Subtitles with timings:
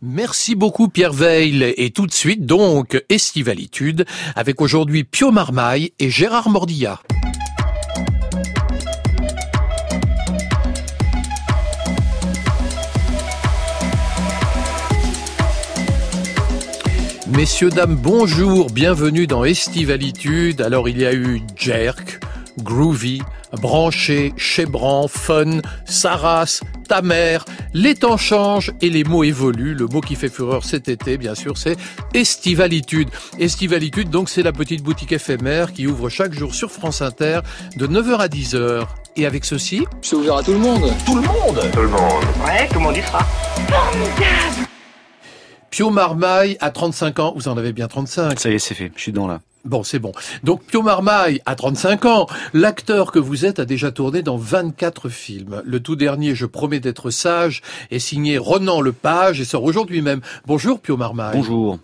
[0.00, 4.04] Merci beaucoup Pierre Veil et tout de suite donc Estivalitude
[4.36, 7.00] avec aujourd'hui Pio Marmaille et Gérard Mordilla.
[17.26, 20.60] Messieurs, dames, bonjour, bienvenue dans Estivalitude.
[20.60, 22.20] Alors il y a eu Jerk,
[22.58, 23.20] Groovy,
[23.52, 27.44] Branché, Chebran, Fun, Saras, ta mère,
[27.74, 29.74] les temps changent et les mots évoluent.
[29.74, 31.76] Le mot qui fait fureur cet été, bien sûr, c'est
[32.14, 33.08] estivalitude.
[33.38, 37.40] Estivalitude, donc, c'est la petite boutique éphémère qui ouvre chaque jour sur France Inter
[37.76, 38.86] de 9h à 10h.
[39.16, 39.84] Et avec ceci...
[40.00, 40.92] C'est ouvert à tout le monde.
[41.04, 42.24] Tout le monde Tout le monde.
[42.44, 43.20] Ouais, tout le monde y sera.
[43.68, 44.68] Formidable
[45.70, 47.32] Pio Marmaille à 35 ans.
[47.36, 48.38] Vous en avez bien 35.
[48.40, 48.90] Ça y est, c'est fait.
[48.96, 49.40] Je suis dans là.
[49.64, 50.12] Bon, c'est bon.
[50.44, 55.08] Donc Pio Marmaille, à 35 ans, l'acteur que vous êtes a déjà tourné dans 24
[55.08, 55.62] films.
[55.64, 60.20] Le tout dernier, Je promets d'être sage, est signé Ronan Lepage et sort aujourd'hui même.
[60.46, 61.36] Bonjour Pio Marmaille.
[61.36, 61.78] Bonjour.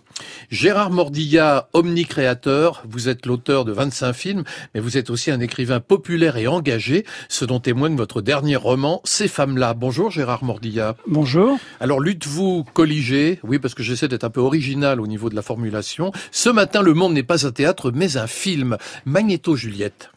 [0.49, 5.79] Gérard Mordilla, omnicréateur, vous êtes l'auteur de 25 films, mais vous êtes aussi un écrivain
[5.79, 9.73] populaire et engagé, ce dont témoigne votre dernier roman, Ces femmes-là.
[9.73, 10.95] Bonjour Gérard Mordilla.
[11.07, 11.57] Bonjour.
[11.79, 15.41] Alors lutte-vous colligé, oui parce que j'essaie d'être un peu original au niveau de la
[15.41, 16.11] formulation.
[16.31, 18.77] Ce matin, Le Monde n'est pas un théâtre, mais un film.
[19.05, 20.11] Magnéto Juliette.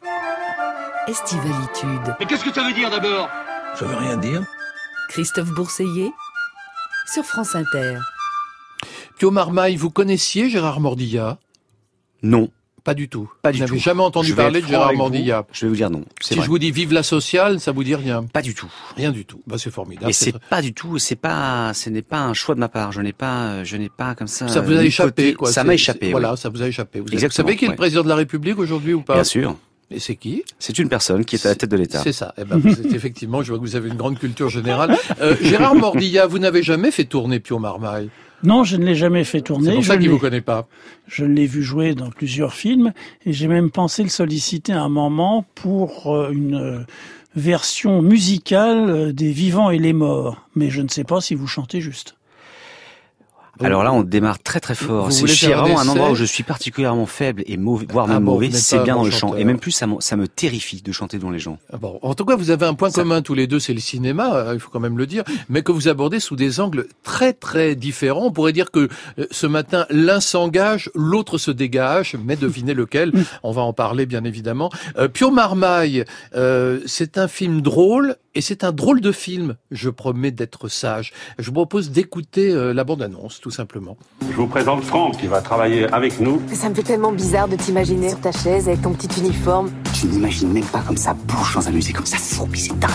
[1.06, 2.14] Estivalitude.
[2.20, 3.28] Mais qu'est-ce que ça veut dire d'abord?
[3.74, 4.42] Ça veut rien dire.
[5.08, 6.12] Christophe Bourseiller
[7.12, 7.98] sur France Inter.
[9.18, 11.38] Pio Marmaille, vous connaissiez Gérard Mordilla
[12.22, 12.50] Non.
[12.84, 13.30] Pas du tout.
[13.42, 15.02] Pas du vous n'avez jamais entendu parler de Gérard avec vous.
[15.02, 15.44] Mordilla.
[15.52, 16.04] Je vais vous dire non.
[16.22, 16.44] Si vrai.
[16.44, 18.72] je vous dis vive la sociale, ça vous dit rien Pas du tout.
[18.96, 19.42] Rien du tout.
[19.46, 20.08] Bah, c'est formidable.
[20.08, 22.68] Et c'est très- pas du tout, c'est pas, ce n'est pas un choix de ma
[22.68, 22.92] part.
[22.92, 24.48] Je n'ai pas, je n'ai pas comme ça.
[24.48, 25.52] Ça vous a de échappé, quoi.
[25.52, 26.12] Ça m'a échappé.
[26.12, 27.00] Voilà, ça vous a échappé.
[27.00, 29.14] Vous, savez qui est le président de la République aujourd'hui ou pas?
[29.14, 29.56] Bien sûr.
[29.90, 30.44] Et c'est qui?
[30.58, 32.02] C'est une personne qui est à la tête de l'État.
[32.02, 32.34] C'est ça.
[32.38, 34.96] Eh ben, vous êtes effectivement, je vois que vous avez une grande culture générale.
[35.20, 38.10] Euh, Gérard Mordilla, vous n'avez jamais fait tourner Pio Marmaille?
[38.44, 39.72] Non, je ne l'ai jamais fait C'est tourner.
[39.72, 40.69] pour Je ça qu'il l'ai- vous connaît pas.
[41.06, 42.92] Je l'ai vu jouer dans plusieurs films
[43.27, 46.78] et j'ai même pensé le solliciter à un moment pour euh, une euh,
[47.34, 50.47] version musicale euh, des vivants et les morts.
[50.54, 52.15] Mais je ne sais pas si vous chantez juste.
[53.60, 55.10] Alors là, on démarre très très fort.
[55.12, 58.24] C'est vraiment un essai endroit où je suis particulièrement faible et mauvais, voire Ah même
[58.24, 58.50] bon, mauvais.
[58.52, 59.34] C'est bien dans le chant.
[59.36, 61.58] Et même plus, ça, me- ça me terrifie de chanter devant les gens.
[61.72, 63.74] Ah Bon, en tout cas, vous avez un point Ça- commun tous les deux, c'est
[63.74, 66.60] le cinéma, euh, il faut quand même le dire, mais que vous abordez sous des
[66.60, 68.26] angles très très différents.
[68.26, 73.12] On pourrait dire que euh, ce matin, l'un s'engage, l'autre se dégage, mais devinez lequel,
[73.42, 74.70] on va en parler bien évidemment.
[74.98, 76.04] Euh, Pio Marmaille,
[76.34, 81.12] euh, c'est un film drôle et c'est un drôle de film, je promets d'être sage.
[81.41, 83.97] Je vous propose d'écouter euh, la bande-annonce, tout simplement.
[84.31, 86.41] Je vous présente Franck qui va travailler avec nous.
[86.53, 89.72] Ça me fait tellement bizarre de t'imaginer sur ta chaise avec ton petit uniforme.
[89.93, 92.93] Tu n'imagines même pas comme ça bouge dans un musée comme ça fourbi, c'est dingue.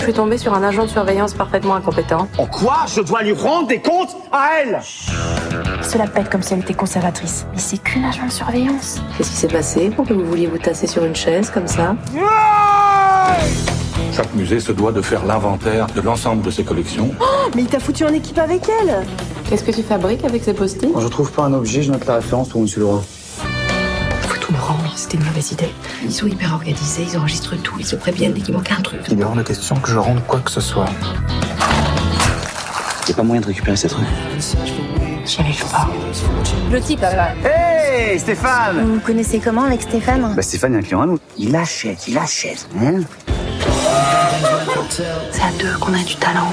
[0.00, 2.28] Je suis tombée sur un agent de surveillance parfaitement incompétent.
[2.36, 4.82] En quoi je dois lui rendre des comptes à elle?
[5.80, 7.46] Cela pète comme si elle était conservatrice.
[7.54, 9.00] Mais c'est qu'une agent de surveillance.
[9.16, 9.88] Qu'est-ce qui s'est passé?
[9.88, 11.96] Pour que vous vouliez vous tasser sur une chaise comme ça?
[14.14, 17.10] Chaque musée se doit de faire l'inventaire de l'ensemble de ses collections.
[17.56, 19.02] Mais il t'a foutu en équipe avec elle
[19.48, 20.92] Qu'est-ce que tu fabriques avec ces post-it?
[20.92, 23.02] Quand je trouve pas un objet, je note la référence pour monsieur le roi.
[24.22, 25.68] Faut tout me rendre, c'était une mauvaise idée.
[26.04, 29.00] Ils sont hyper organisés, ils enregistrent tout, ils se préviennent dès qu'il manque un truc.
[29.10, 30.86] Il est hors de question que je rende quoi que ce soit.
[33.08, 34.04] Y a pas moyen de récupérer cette rue.
[35.26, 35.88] J'y arrive pas.
[36.70, 37.34] Le type là.
[37.44, 40.34] Hey Stéphane Vous connaissez comment avec Stéphane?
[40.36, 41.18] Bah Stéphane, il y a un client à nous.
[41.36, 42.68] Il achète, il achète.
[42.80, 43.00] Hein?
[45.30, 46.52] C'est à deux qu'on a du talent.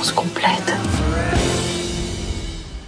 [0.00, 0.74] On se complète.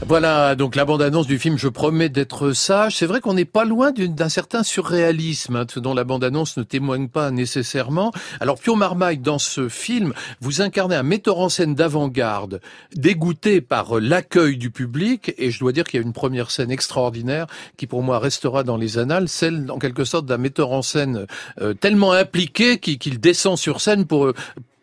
[0.09, 2.97] Voilà donc la bande-annonce du film Je promets d'être sage.
[2.97, 7.09] C'est vrai qu'on n'est pas loin d'un certain surréalisme hein, dont la bande-annonce ne témoigne
[7.09, 8.11] pas nécessairement.
[8.41, 12.63] Alors Pio Marmaille, dans ce film, vous incarnez un metteur en scène d'avant-garde,
[12.95, 15.35] dégoûté par euh, l'accueil du public.
[15.37, 17.47] Et je dois dire qu'il y a une première scène extraordinaire
[17.77, 21.27] qui pour moi restera dans les annales, celle en quelque sorte d'un metteur en scène
[21.61, 24.33] euh, tellement impliqué qu'il qu'il descend sur scène pour...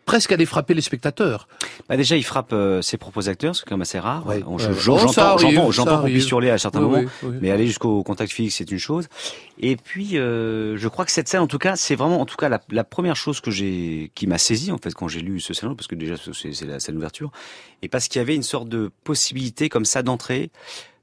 [0.06, 1.48] euh, presque aller frapper les spectateurs.
[1.88, 4.26] Bah déjà, il frappe euh, ses propres acteurs, c'est quand même assez rare.
[4.26, 4.42] Ouais.
[4.46, 4.62] On- Ouais.
[4.62, 4.98] je- Oh,
[5.72, 6.98] J'entends, qu'on puisse hurler à certains Oui, moments.
[7.22, 7.36] oui, oui.
[7.40, 9.08] Mais aller jusqu'au contact physique, c'est une chose.
[9.58, 12.36] Et puis, euh, je crois que cette scène, en tout cas, c'est vraiment, en tout
[12.36, 15.40] cas, la, la première chose que j'ai, qui m'a saisi en fait quand j'ai lu
[15.40, 17.30] ce scénario, parce que déjà c'est, c'est la scène d'ouverture,
[17.82, 20.50] et parce qu'il y avait une sorte de possibilité comme ça d'entrée,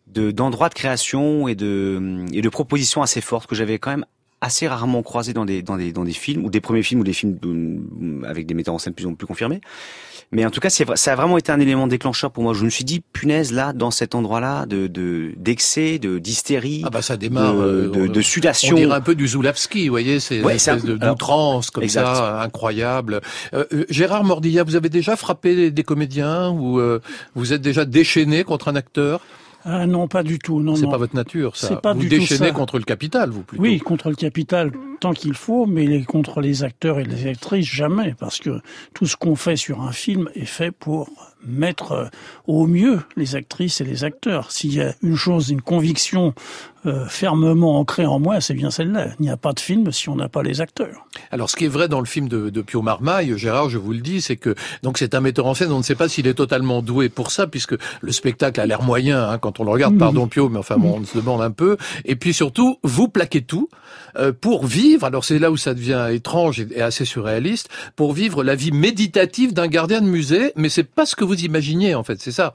[0.07, 4.05] de d'endroits de création et de et de propositions assez fortes que j'avais quand même
[4.43, 7.03] assez rarement croisé dans des dans des dans des films ou des premiers films ou
[7.03, 9.61] des films euh, avec des metteurs en scène plus ou plus confirmés.
[10.31, 12.53] Mais en tout cas, ça a vraiment été un élément déclencheur pour moi.
[12.53, 14.87] Je me suis dit, punaise, là, dans cet endroit-là, de
[15.37, 18.75] d'excès, de d'hystérie, ah bah ça démarre, de, euh, de, de, sudation.
[18.75, 23.21] On dirait un peu du Zulawski, vous voyez, c'est une espèce d'outrance comme ça, incroyable.
[23.53, 26.81] Euh, Gérard Mordilla, vous avez déjà frappé des comédiens ou
[27.35, 29.21] vous êtes déjà déchaîné contre un acteur?
[29.65, 30.61] Ah non, pas du tout.
[30.61, 31.75] Non, c'est pas votre nature, ça.
[31.77, 33.63] Pas vous déchaînez contre le capital, vous plutôt.
[33.63, 38.15] Oui, contre le capital tant qu'il faut, mais contre les acteurs et les actrices jamais,
[38.17, 38.61] parce que
[38.93, 41.09] tout ce qu'on fait sur un film est fait pour
[41.45, 42.05] mettre euh,
[42.47, 44.51] au mieux les actrices et les acteurs.
[44.51, 46.33] S'il y a une chose, une conviction
[46.85, 49.07] euh, fermement ancrée en moi, c'est bien celle-là.
[49.19, 51.05] Il n'y a pas de film si on n'a pas les acteurs.
[51.31, 53.93] Alors, ce qui est vrai dans le film de, de Pio Marmaille, Gérard, je vous
[53.93, 55.71] le dis, c'est que donc c'est un metteur en scène.
[55.71, 58.81] On ne sait pas s'il est totalement doué pour ça, puisque le spectacle a l'air
[58.81, 59.97] moyen hein, quand on le regarde.
[59.97, 61.77] Pardon, Pio, mais enfin, bon, on se demande un peu.
[62.05, 63.69] Et puis surtout, vous plaquez tout
[64.17, 65.05] euh, pour vivre.
[65.05, 69.53] Alors, c'est là où ça devient étrange et assez surréaliste pour vivre la vie méditative
[69.53, 70.51] d'un gardien de musée.
[70.55, 72.21] Mais c'est pas ce que vous imaginiez, en fait.
[72.21, 72.53] C'est ça?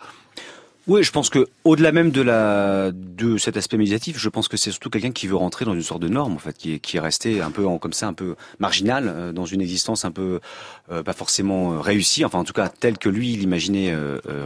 [0.89, 4.57] Oui, je pense que au-delà même de la de cet aspect médiatif, je pense que
[4.57, 6.79] c'est surtout quelqu'un qui veut rentrer dans une sorte de norme en fait, qui est
[6.79, 10.11] qui est resté un peu comme ça un peu marginal euh, dans une existence un
[10.11, 10.41] peu
[10.91, 13.95] euh, pas forcément euh, réussie, enfin en tout cas telle que lui il imaginait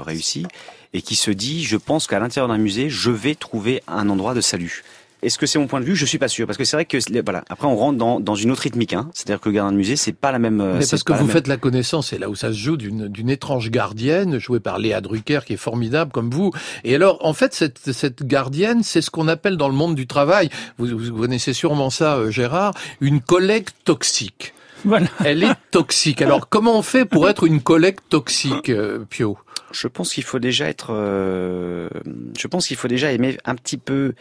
[0.00, 0.44] réussie,
[0.92, 4.34] et qui se dit je pense qu'à l'intérieur d'un musée je vais trouver un endroit
[4.34, 4.82] de salut.
[5.22, 5.94] Est-ce que c'est mon point de vue?
[5.94, 7.44] Je suis pas sûr parce que c'est vrai que voilà.
[7.48, 8.92] Après, on rentre dans, dans une autre rythmique.
[8.92, 9.08] Hein.
[9.14, 10.60] C'est-à-dire que le gardien de musée, c'est pas la même.
[10.60, 13.30] Euh, Mais parce que vous faites la connaissance, et là où ça se joue d'une
[13.30, 16.50] étrange gardienne jouée par Léa Drucker, qui est formidable comme vous.
[16.82, 20.08] Et alors, en fait, cette, cette gardienne, c'est ce qu'on appelle dans le monde du
[20.08, 20.50] travail.
[20.78, 24.54] Vous, vous connaissez sûrement ça, euh, Gérard, une collègue toxique.
[24.84, 25.06] Voilà.
[25.24, 26.20] Elle est toxique.
[26.22, 29.38] Alors, comment on fait pour être une collègue toxique, euh, Pio?
[29.70, 30.92] Je pense qu'il faut déjà être.
[30.92, 34.14] je pense qu'il faut déjà aimer un petit peu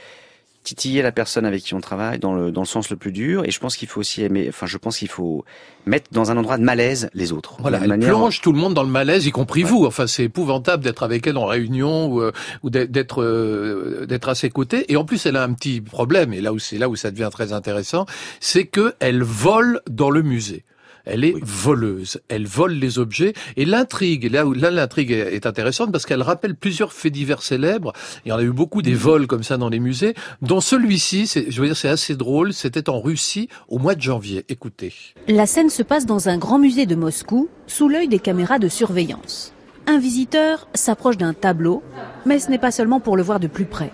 [0.64, 3.44] titiller la personne avec qui on travaille dans le, dans le sens le plus dur.
[3.46, 5.44] Et je pense qu'il faut aussi aimer, enfin, je pense qu'il faut
[5.86, 7.58] mettre dans un endroit de malaise les autres.
[7.60, 9.86] Voilà, elle plonge tout le monde dans le malaise, y compris vous.
[9.86, 12.32] Enfin, c'est épouvantable d'être avec elle en réunion ou, euh,
[12.64, 14.92] ou d'être euh, d'être à ses côtés.
[14.92, 16.34] Et en plus, elle a un petit problème.
[16.34, 18.06] Et là où c'est là où ça devient très intéressant,
[18.40, 20.64] c'est que elle vole dans le musée.
[21.06, 22.20] Elle est voleuse.
[22.30, 23.34] Elle vole les objets.
[23.58, 27.94] Et l'intrigue, là où là l'intrigue est intéressante parce qu'elle rappelle plusieurs faits divers célèbres.
[28.26, 31.26] Il y en a eu beaucoup des vols comme ça dans les musées, dont celui-ci,
[31.50, 32.54] je veux dire, c'est assez drôle.
[32.54, 34.46] C'était en Russie au mois de janvier.
[34.50, 34.94] Écoutez.
[35.28, 38.68] La scène se passe dans un grand musée de Moscou, sous l'œil des caméras de
[38.68, 39.54] surveillance.
[39.88, 41.82] Un visiteur s'approche d'un tableau,
[42.26, 43.92] mais ce n'est pas seulement pour le voir de plus près.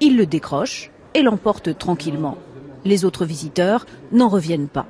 [0.00, 2.38] Il le décroche et l'emporte tranquillement.
[2.84, 4.86] Les autres visiteurs n'en reviennent pas.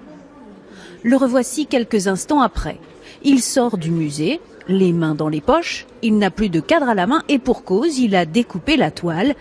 [1.04, 2.78] Le revoici quelques instants après.
[3.22, 6.94] Il sort du musée, les mains dans les poches, il n'a plus de cadre à
[6.94, 9.34] la main et pour cause, il a découpé la toile,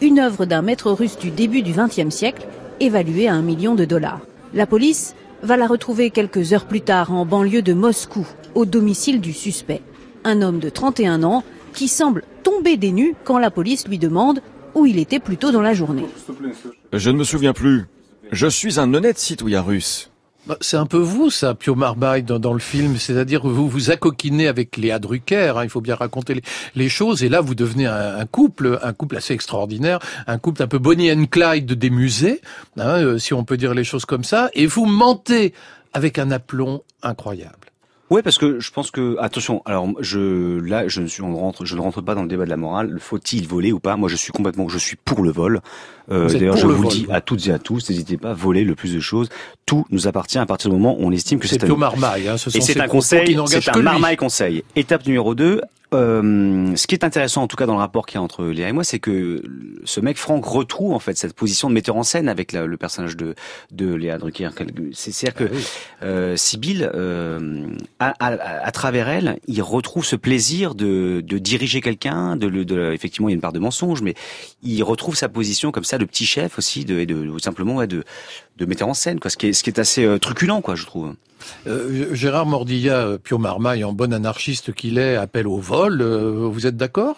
[0.00, 2.46] une œuvre d'un maître russe du début du XXe siècle,
[2.80, 4.20] évaluée à un million de dollars.
[4.52, 9.20] La police va la retrouver quelques heures plus tard en banlieue de Moscou, au domicile
[9.20, 9.82] du suspect.
[10.24, 14.40] Un homme de 31 ans qui semble tomber des nues quand la police lui demande
[14.74, 16.06] où il était plus tôt dans la journée.
[16.92, 17.84] Je ne me souviens plus.
[18.32, 20.10] Je suis un honnête citoyen russe.
[20.46, 22.96] Bah, c'est un peu vous, ça, Pio dans, le film.
[22.98, 25.54] C'est-à-dire, vous vous accoquinez avec Léa Drucker.
[25.56, 26.42] Hein, il faut bien raconter
[26.74, 27.24] les, choses.
[27.24, 31.10] Et là, vous devenez un, couple, un couple assez extraordinaire, un couple un peu Bonnie
[31.10, 32.42] and Clyde des musées,
[32.76, 34.50] hein, euh, si on peut dire les choses comme ça.
[34.52, 35.54] Et vous mentez
[35.94, 37.63] avec un aplomb incroyable.
[38.10, 39.62] Ouais, parce que je pense que attention.
[39.64, 42.44] Alors je là, je ne suis on rentre, je ne rentre pas dans le débat
[42.44, 42.98] de la morale.
[43.00, 43.96] Faut-il voler ou pas?
[43.96, 45.60] Moi, je suis complètement, je suis pour le vol.
[46.10, 48.64] Euh, D'ailleurs, je vous le dis à toutes et à tous, n'hésitez pas à voler
[48.64, 49.30] le plus de choses.
[49.64, 51.76] Tout nous appartient à partir du moment où on estime que c'est un...
[51.76, 52.28] Marmaille.
[52.28, 54.64] Hein, ce et c'est un conseil, c'est un marmaille conseil.
[54.76, 55.62] Étape numéro 2,
[55.94, 58.44] euh, ce qui est intéressant, en tout cas dans le rapport qu'il y a entre
[58.44, 59.42] Léa et moi, c'est que
[59.84, 63.16] ce mec Franck retrouve en fait cette position de metteur en scène avec le personnage
[63.16, 63.34] de,
[63.72, 64.50] de Léa Drucker.
[64.92, 67.66] C'est-à-dire que ah euh, Sibyl, euh,
[67.98, 72.36] à, travers elle, il retrouve ce plaisir de, de diriger quelqu'un.
[72.36, 74.14] De, de, effectivement, il y a une part de mensonge, mais
[74.62, 78.04] il retrouve sa position comme ça de petit chef aussi, de, de, simplement ouais, de,
[78.56, 79.30] de metteur en scène, quoi.
[79.30, 81.14] Ce qui est, ce qui est assez euh, truculent, quoi, je trouve.
[81.66, 86.00] Euh, Gérard Mordilla, euh, Pio Marmaille, en bon anarchiste qu'il est, appelle au vol.
[86.00, 87.16] Euh, vous êtes d'accord?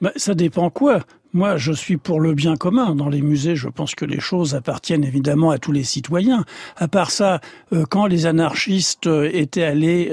[0.00, 1.00] Mais Ça dépend quoi
[1.32, 2.94] moi, je suis pour le bien commun.
[2.94, 6.44] Dans les musées, je pense que les choses appartiennent évidemment à tous les citoyens.
[6.76, 7.40] À part ça,
[7.88, 10.12] quand les anarchistes étaient allés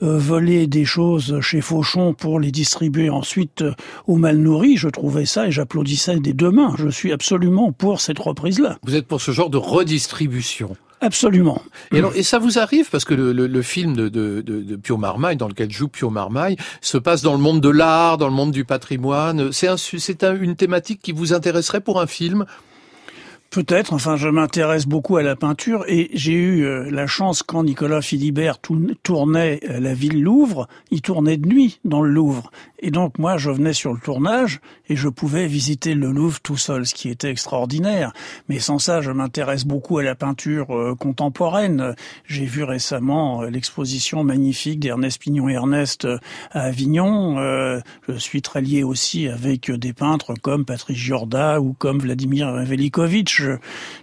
[0.00, 3.64] voler des choses chez Fauchon pour les distribuer ensuite
[4.06, 6.74] aux mal nourris, je trouvais ça et j'applaudissais des deux mains.
[6.78, 8.78] Je suis absolument pour cette reprise-là.
[8.84, 11.62] Vous êtes pour ce genre de redistribution Absolument.
[11.92, 14.60] Et, alors, et ça vous arrive parce que le, le, le film de, de, de,
[14.60, 18.18] de, Pio Marmaille, dans lequel joue Pio Marmaille, se passe dans le monde de l'art,
[18.18, 19.50] dans le monde du patrimoine.
[19.52, 19.68] C'est
[20.24, 22.44] un, une thématique qui vous intéresserait pour un film?
[23.50, 27.64] Peut-être, enfin je m'intéresse beaucoup à la peinture et j'ai eu euh, la chance quand
[27.64, 28.58] Nicolas Philibert
[29.02, 32.52] tournait euh, la ville Louvre, il tournait de nuit dans le Louvre.
[32.78, 36.56] Et donc moi je venais sur le tournage et je pouvais visiter le Louvre tout
[36.56, 38.12] seul, ce qui était extraordinaire.
[38.48, 41.96] Mais sans ça, je m'intéresse beaucoup à la peinture euh, contemporaine.
[42.26, 46.06] J'ai vu récemment l'exposition magnifique d'Ernest Pignon Ernest
[46.52, 47.34] à Avignon.
[48.08, 53.39] je suis très lié aussi avec des peintres comme Patrice Giorda ou comme Vladimir Velikovitch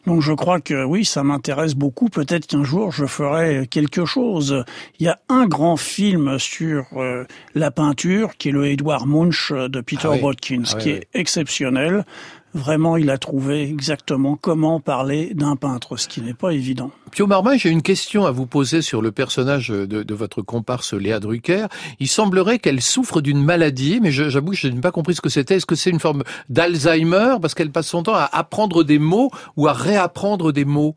[0.05, 2.09] donc je crois que oui, ça m'intéresse beaucoup.
[2.09, 4.63] Peut-être qu'un jour je ferai quelque chose.
[4.99, 7.25] Il y a un grand film sur euh,
[7.55, 12.05] la peinture qui est le Edouard Munch de Peter ah Watkins, ah qui est exceptionnel.
[12.53, 16.91] Vraiment, il a trouvé exactement comment parler d'un peintre, ce qui n'est pas évident.
[17.11, 20.93] Pio Marmaille, j'ai une question à vous poser sur le personnage de, de votre comparse
[20.93, 21.67] Léa Drucker.
[21.99, 25.29] Il semblerait qu'elle souffre d'une maladie, mais j'avoue que je n'ai pas compris ce que
[25.29, 25.55] c'était.
[25.55, 27.35] Est-ce que c'est une forme d'Alzheimer?
[27.41, 30.95] Parce qu'elle passe son temps à apprendre des mots ou à réapprendre des mots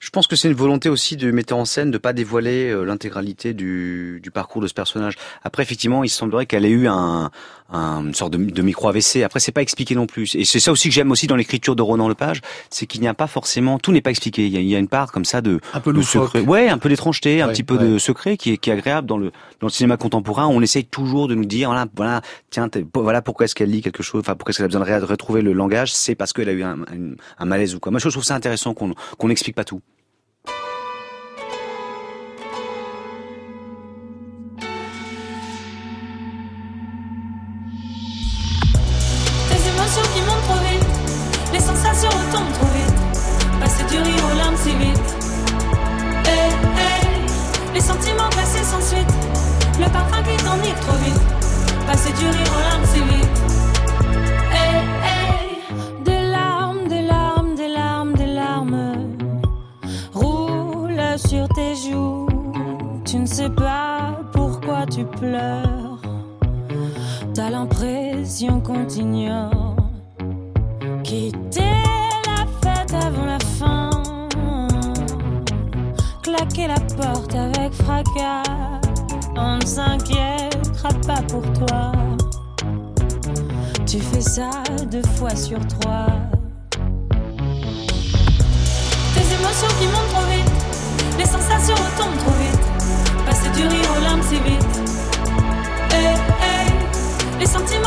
[0.00, 2.84] je pense que c'est une volonté aussi de metteur en scène de pas dévoiler euh,
[2.84, 5.14] l'intégralité du, du, parcours de ce personnage.
[5.42, 7.30] Après, effectivement, il semblerait qu'elle ait eu un,
[7.70, 9.22] un une sorte de, de micro AVC.
[9.24, 10.34] Après, c'est pas expliqué non plus.
[10.34, 13.08] Et c'est ça aussi que j'aime aussi dans l'écriture de Ronan Lepage, c'est qu'il n'y
[13.08, 14.46] a pas forcément tout n'est pas expliqué.
[14.46, 16.40] Il y, a, il y, a, une part comme ça de, un peu de secret,
[16.40, 19.18] ouais, un peu d'étrangeté, un petit peu de secret qui est, qui est agréable dans
[19.18, 20.46] le dans le cinéma contemporain.
[20.46, 24.02] On essaye toujours de nous dire voilà, voilà, tiens, voilà pourquoi est-ce qu'elle lit quelque
[24.02, 26.52] chose, enfin pourquoi est-ce qu'elle a besoin de retrouver le langage, c'est parce qu'elle a
[26.52, 27.90] eu un, un, un, malaise ou quoi.
[27.90, 29.80] Moi, je trouve ça intéressant qu'on qu'on n'explique pas tout.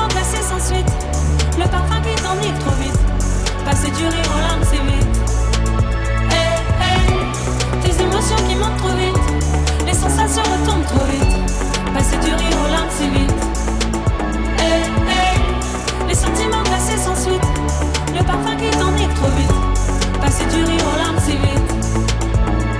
[0.10, 0.92] sans suite.
[1.58, 3.00] Le parfum qui t'enivre trop vite.
[3.66, 5.08] Passer du rire aux larmes, c'est vite.
[6.32, 7.08] Hey, hey,
[7.82, 9.18] tes émotions qui montent trop vite.
[9.86, 11.94] Les sensations retombent trop vite.
[11.94, 13.34] Passer du rire aux larmes, c'est vite.
[16.08, 17.46] Les sentiments glacés sans suite.
[18.16, 20.20] Le parfum qui t'enivre trop vite.
[20.22, 21.72] Passer du rire aux larmes, c'est vite.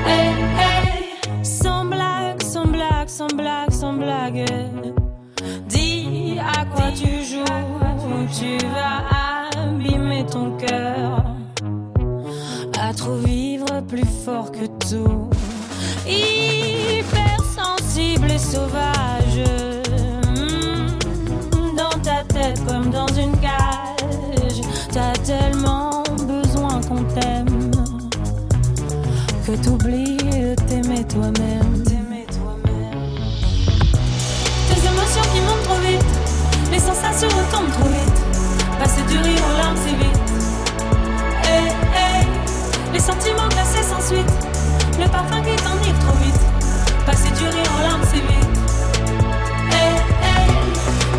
[0.08, 4.91] Hey, hey, sans blague, sans blague, sans blague, sans blague
[6.94, 7.46] du jour
[8.06, 9.06] où tu vas
[9.64, 11.24] abîmer ton cœur.
[12.80, 15.30] À trop vivre plus fort que tout.
[16.08, 19.44] Hypersensible et sauvage.
[20.28, 20.98] Hmm.
[21.78, 24.62] Dans ta tête comme dans une cage.
[24.92, 27.72] T'as tellement besoin qu'on t'aime.
[29.46, 31.61] Que t'oublies de t'aimer toi-même.
[37.28, 38.22] trop vite.
[38.80, 40.20] Passer du rire aux larmes, c'est vite.
[41.44, 44.32] Eh, eh, les sentiments glacés sans suite.
[45.00, 46.40] Le parfum qui t'enivre trop vite.
[47.06, 48.50] Passer du rire aux larmes, c'est vite.
[49.72, 49.96] Hey,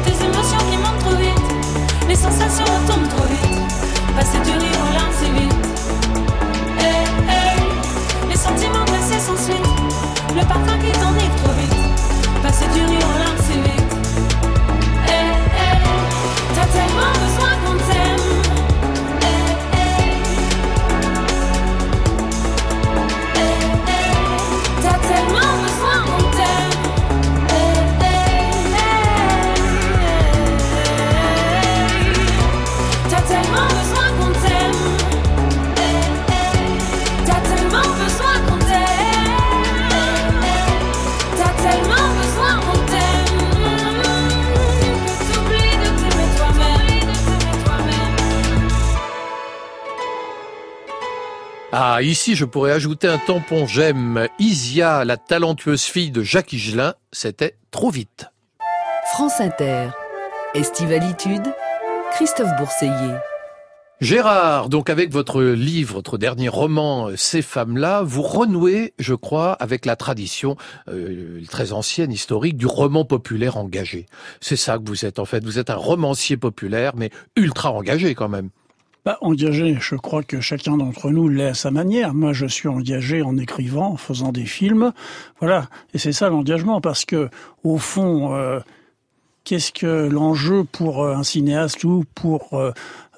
[0.05, 1.41] tes émotions qui montent trop vite.
[2.09, 3.61] Les sensations retombent trop vite.
[4.17, 5.55] Passer du rire aux larmes, c'est vite.
[8.29, 9.67] Les sentiments glacés sans suite.
[10.35, 11.77] Le parfum qui t'enivre trop vite.
[12.43, 13.02] Passer du rire
[16.73, 17.32] take my
[52.03, 54.27] Ah, ici, je pourrais ajouter un tampon j'aime.
[54.41, 58.27] Isia, la talentueuse fille de Jacques Higelin, c'était trop vite.
[59.13, 59.91] France Inter.
[60.53, 61.45] Estivalitude.
[62.11, 63.15] Christophe Bourseiller.
[64.01, 69.53] Gérard, donc avec votre livre, votre dernier roman, euh, Ces femmes-là, vous renouez, je crois,
[69.53, 70.57] avec la tradition
[70.89, 74.07] euh, très ancienne, historique, du roman populaire engagé.
[74.41, 75.45] C'est ça que vous êtes en fait.
[75.45, 78.51] Vous êtes un romancier populaire, mais ultra engagé quand même.
[79.05, 82.15] Bah, engagé, je crois que chacun d'entre nous l'est à sa manière.
[82.15, 84.93] Moi, je suis engagé en écrivant, en faisant des films.
[85.41, 85.69] Voilà.
[85.93, 87.29] Et c'est ça l'engagement, parce que,
[87.65, 88.61] au fond, euh,
[89.43, 92.73] qu'est-ce que l'enjeu pour un cinéaste ou pour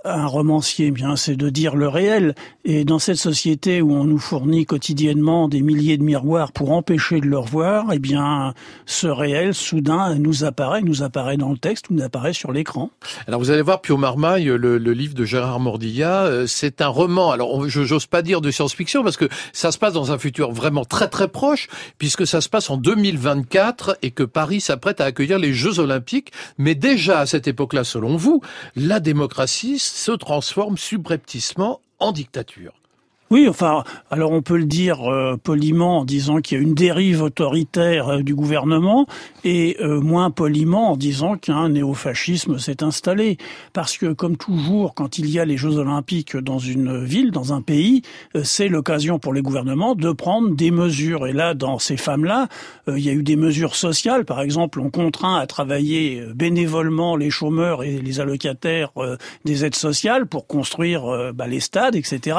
[0.04, 2.34] un romancier, eh bien, c'est de dire le réel.
[2.64, 7.20] Et dans cette société où on nous fournit quotidiennement des milliers de miroirs pour empêcher
[7.20, 8.54] de le revoir, eh bien,
[8.86, 12.90] ce réel, soudain, nous apparaît, nous apparaît dans le texte, nous apparaît sur l'écran.
[13.26, 16.88] Alors, vous allez voir, Pio Marmaille, le, le livre de Gérard Mordilla, euh, c'est un
[16.88, 17.30] roman.
[17.30, 20.52] Alors, je j'ose pas dire de science-fiction parce que ça se passe dans un futur
[20.52, 21.68] vraiment très très proche,
[21.98, 26.32] puisque ça se passe en 2024 et que Paris s'apprête à accueillir les Jeux Olympiques.
[26.58, 28.40] Mais déjà à cette époque-là, selon vous,
[28.76, 32.74] la démocratie se transforme subrepticement en dictature.
[33.34, 36.74] Oui, enfin, alors on peut le dire euh, poliment en disant qu'il y a une
[36.74, 39.08] dérive autoritaire euh, du gouvernement
[39.42, 43.36] et euh, moins poliment en disant qu'un néofascisme s'est installé.
[43.72, 47.52] Parce que, comme toujours, quand il y a les Jeux Olympiques dans une ville, dans
[47.52, 48.02] un pays,
[48.44, 51.26] c'est l'occasion pour les gouvernements de prendre des mesures.
[51.26, 52.46] Et là, dans ces femmes-là,
[52.86, 54.24] il y a eu des mesures sociales.
[54.24, 58.92] Par exemple, on contraint à travailler bénévolement les chômeurs et les allocataires
[59.44, 62.38] des aides sociales pour construire bah, les stades, etc.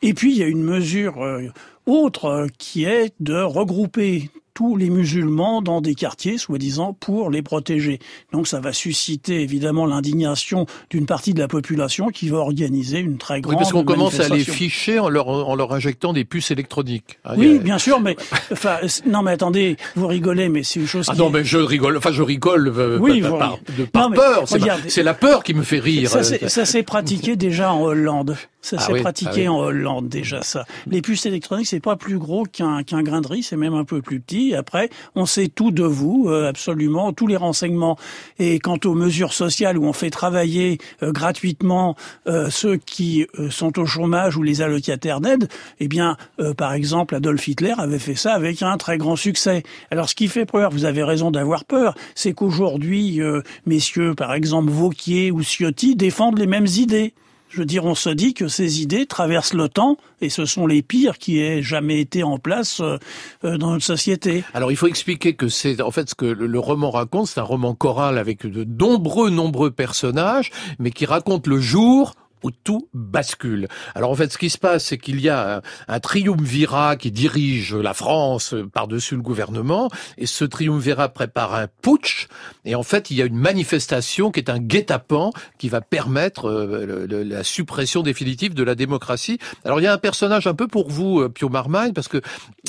[0.00, 1.48] Et puis, il y a une mesure euh,
[1.86, 7.42] autre euh, qui est de regrouper tous les musulmans dans des quartiers, soi-disant, pour les
[7.42, 8.00] protéger.
[8.32, 13.18] Donc ça va susciter évidemment l'indignation d'une partie de la population qui va organiser une
[13.18, 16.24] très grande Oui, parce qu'on commence à les ficher en leur, en leur injectant des
[16.24, 17.20] puces électroniques.
[17.22, 18.16] Ah, oui, bien sûr, mais
[18.50, 21.06] enfin, non, mais attendez, vous rigolez, mais c'est une chose.
[21.08, 21.96] Ah qui non, mais je rigole.
[21.96, 22.66] Enfin, je rigole.
[22.76, 24.42] Euh, oui, par, de, par peur.
[24.88, 26.10] C'est la peur qui me fait rire.
[26.10, 28.36] Ça s'est pratiqué déjà en Hollande.
[28.60, 30.64] Ça ah s'est pratiqué ah en Hollande déjà ça.
[30.88, 33.84] Les puces électroniques c'est pas plus gros qu'un qu'un grain de riz, c'est même un
[33.84, 34.54] peu plus petit.
[34.54, 37.96] Après, on sait tout de vous, euh, absolument tous les renseignements.
[38.38, 41.96] Et quant aux mesures sociales où on fait travailler euh, gratuitement
[42.26, 45.48] euh, ceux qui sont au chômage ou les allocataires d'aide,
[45.80, 46.16] eh bien,
[46.56, 49.62] par exemple, Adolf Hitler avait fait ça avec un très grand succès.
[49.90, 53.20] Alors, ce qui fait peur, vous avez raison d'avoir peur, c'est qu'aujourd'hui,
[53.66, 57.14] messieurs, par exemple, Vauquier ou Ciotti défendent les mêmes idées.
[57.50, 60.66] Je veux dire, on se dit que ces idées traversent le temps et ce sont
[60.66, 62.98] les pires qui aient jamais été en place euh,
[63.44, 64.44] euh, dans notre société.
[64.54, 67.44] Alors, il faut expliquer que c'est en fait ce que le roman raconte, c'est un
[67.44, 73.68] roman choral avec de nombreux, nombreux personnages, mais qui raconte le jour où tout bascule.
[73.94, 77.74] Alors en fait, ce qui se passe, c'est qu'il y a un, triumvirat qui dirige
[77.74, 82.28] la France par-dessus le gouvernement, et ce triumvirat prépare un putsch,
[82.64, 86.48] et en fait, il y a une manifestation qui est un guet-apens qui va permettre
[86.48, 89.38] euh, la suppression définitive de la démocratie.
[89.64, 92.20] Alors il y a un personnage un peu pour vous, euh, Pio Marmagne, parce que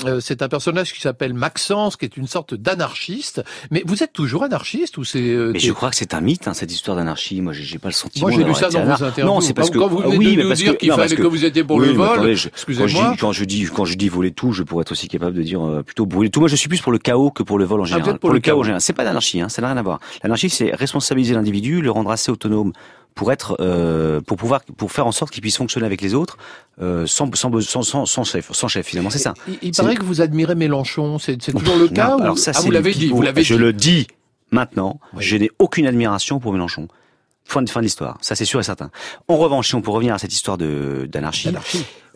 [0.05, 3.43] euh, c'est un personnage qui s'appelle Maxence, qui est une sorte d'anarchiste.
[3.71, 6.53] Mais vous êtes toujours anarchiste ou c'est Mais je crois que c'est un mythe, hein,
[6.53, 7.41] cette histoire d'anarchie.
[7.41, 8.27] Moi, j'ai pas le sentiment.
[8.27, 10.54] Moi, j'ai lu ça dans vos interviews parce que quand vous venez oui, de nous
[10.54, 11.22] dire qu'il fallait que...
[11.24, 13.15] vous étiez pour le vol, excusez-moi.
[13.19, 15.63] Quand je dis quand je dis voler tout, je pourrais être aussi capable de dire
[15.63, 16.39] euh, plutôt brûler tout.
[16.39, 18.19] Moi, je suis plus pour le chaos que pour le vol en ah, général.
[18.19, 18.82] pour, le, chaos en général.
[18.82, 20.00] C'est pas l'anarchie, hein, ça n'a rien à voir.
[20.24, 22.74] L'anarchie, c'est responsabiliser l'individu, le rendre assez autonome
[23.15, 26.38] pour être euh, pour pouvoir pour faire en sorte qu'il puisse fonctionner avec les autres
[26.82, 30.22] euh, sans, sans, sans, sans, chef sans chef finalement c'est ça il, paraît que vous
[30.22, 33.56] admirez Mélenchon c'est toujours le cas alors ça ah, vous l'avez dit vous l'avez je
[33.56, 34.08] le dis
[34.52, 36.88] maintenant je n'ai aucune admiration pour Mélenchon
[37.49, 38.91] Fin de fin de l'histoire, ça c'est sûr et certain.
[39.27, 41.49] En revanche, si on peut revenir à cette histoire de d'anarchie,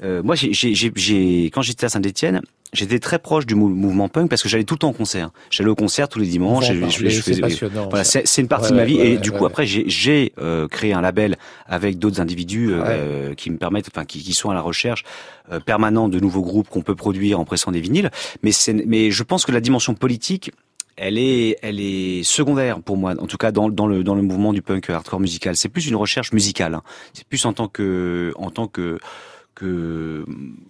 [0.03, 2.41] euh, moi, j'ai, quand j'étais à Saint-Étienne,
[2.71, 5.31] j'étais très proche du mouvement punk parce que j'allais tout le temps au concert.
[5.49, 6.67] J'allais au concert tous les dimanches.
[6.67, 8.99] je, je, voilà, c'est, une partie de ma vie.
[8.99, 13.57] et du coup, après, j'ai, euh, créé un label avec d'autres individus euh, qui me
[13.57, 15.03] permettent, enfin, qui, qui, sont à la recherche
[15.51, 18.11] euh, permanente de nouveaux groupes qu'on peut produire en pressant des vinyles.
[18.43, 18.51] Mais,
[18.85, 20.51] mais je pense que la dimension politique
[20.95, 24.21] elle est, elle est secondaire pour moi, en tout cas dans, dans le dans le
[24.21, 25.55] mouvement du punk hardcore musical.
[25.55, 26.75] C'est plus une recherche musicale.
[26.75, 26.83] Hein.
[27.13, 28.99] C'est plus en tant que en tant que
[29.55, 30.25] que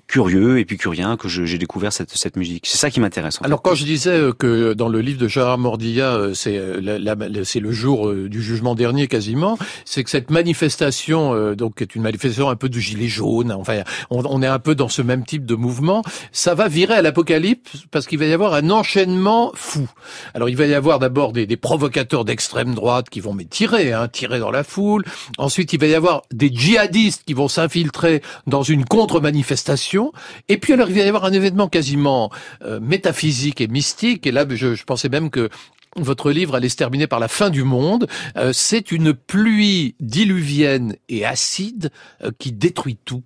[0.08, 2.66] curieux et puis curien que j'ai découvert cette, cette musique.
[2.68, 3.40] C'est ça qui m'intéresse.
[3.42, 7.44] Alors quand je disais euh, que dans le livre de Gérard Mordilla, euh, c'est euh,
[7.44, 12.50] c'est le jour du jugement dernier quasiment, c'est que cette manifestation, donc est une manifestation
[12.50, 15.46] un peu du gilet jaune, enfin on, on, est un peu dans ce même type
[15.46, 19.90] de mouvement, ça va virer à l'apocalypse parce qu'il va y avoir un enchaînement fou.
[20.34, 23.94] Alors il va y avoir d'abord des, des, provocateurs d'extrême droite qui vont mais tirer,
[23.94, 25.04] hein, tirer dans la foule.
[25.38, 30.12] Ensuite il va y avoir des djihadistes qui vont s'infiltrer dans une une contre-manifestation.
[30.50, 32.32] Et puis alors il va y avoir un événement quasiment
[32.64, 34.28] euh, métaphysique et mystique.
[34.28, 35.50] Et là, je, pensais même que
[35.96, 38.08] votre livre allait se terminer par la fin du monde.
[38.36, 41.92] Euh, c'est une pluie diluvienne et acide
[42.24, 43.24] euh, qui détruit tout.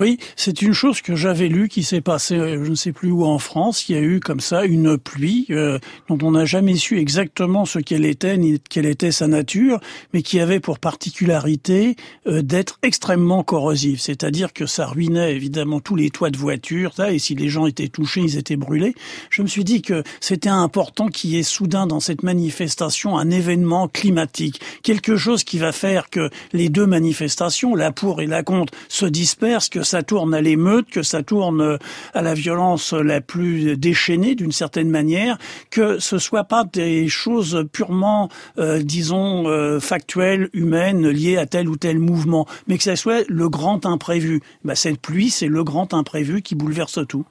[0.00, 3.10] Oui, c'est une chose que j'avais lue qui s'est passée, euh, je ne sais plus
[3.10, 3.86] où en France.
[3.86, 7.66] Il y a eu comme ça une pluie euh, dont on n'a jamais su exactement
[7.66, 9.78] ce qu'elle était ni quelle était sa nature,
[10.14, 14.00] mais qui avait pour particularité euh, d'être extrêmement corrosive.
[14.00, 17.88] C'est-à-dire que ça ruinait évidemment tous les toits de voitures, et si les gens étaient
[17.88, 18.94] touchés, ils étaient brûlés.
[19.28, 23.28] Je me suis dit que c'était important qu'il y ait soudain dans cette manifestation un
[23.28, 28.42] événement climatique, quelque chose qui va faire que les deux manifestations, la pour et la
[28.42, 31.78] contre, se dispersent, que ça tourne à l'émeute, que ça tourne
[32.14, 35.36] à la violence la plus déchaînée d'une certaine manière,
[35.70, 41.68] que ce soit pas des choses purement, euh, disons, euh, factuelles, humaines, liées à tel
[41.68, 44.40] ou tel mouvement, mais que ça soit le grand imprévu.
[44.64, 47.24] Bah, cette pluie, c'est le grand imprévu qui bouleverse tout.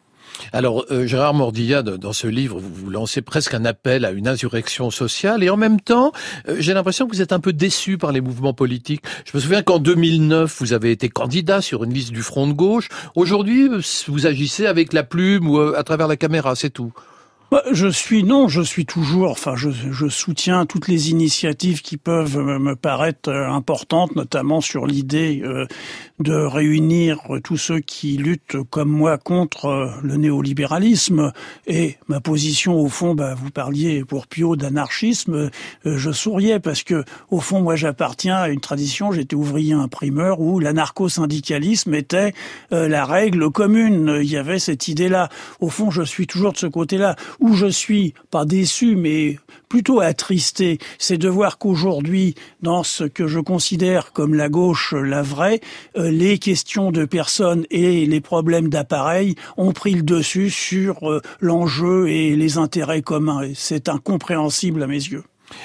[0.54, 4.92] Alors, euh, Gérard Mordilla, dans ce livre, vous, lancez presque un appel à une insurrection
[4.92, 6.12] sociale, et en même temps,
[6.48, 9.04] euh, j'ai l'impression que vous êtes un peu déçu par les mouvements politiques.
[9.26, 12.54] Je me souviens qu'en 2009, vous avez été candidat sur une liste du Front de
[12.54, 12.90] gauche.
[13.16, 13.70] Aujourd'hui,
[14.08, 16.94] vous agissez avec la plume ou euh, à travers la caméra, c'est tout.
[17.52, 19.32] Bah, je suis non, je suis toujours.
[19.32, 25.42] Enfin, je, je, soutiens toutes les initiatives qui peuvent me paraître importantes, notamment sur l'idée
[25.44, 25.66] euh,
[26.20, 31.34] de réunir tous ceux qui luttent comme moi contre euh, le néolibéralisme.
[31.66, 35.50] Et ma position, au fond, bah, vous parliez pour Pio d'anarchisme.
[35.88, 39.12] Euh, je souriais parce que, au fond, moi, j'appartiens à une tradition.
[39.12, 42.34] J'étais ouvrier imprimeur où l'anarcho-syndicalisme était
[42.70, 44.20] la règle commune.
[44.22, 45.30] Il y avait cette idée-là.
[45.60, 50.00] Au fond, je suis toujours de ce côté-là où je suis pas déçu, mais plutôt
[50.02, 55.62] attristé, c'est de voir qu'aujourd'hui, dans ce que je considère comme la gauche, la vraie,
[55.98, 61.22] euh, les questions de personnes et les problèmes d'appareil ont pris le dessus sur euh,
[61.40, 63.42] l'enjeu et les intérêts communs.
[63.54, 65.24] C'est incompréhensible à mes yeux.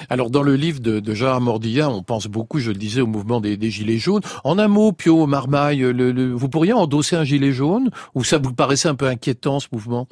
[0.09, 3.41] Alors dans le livre de, de Mordilla, on pense beaucoup, je le disais, au mouvement
[3.41, 4.23] des, des Gilets jaunes.
[4.43, 8.53] En un mot, Pio Marmaille, le, vous pourriez endosser un gilet jaune ou ça vous
[8.53, 10.09] paraissait un peu inquiétant ce mouvement?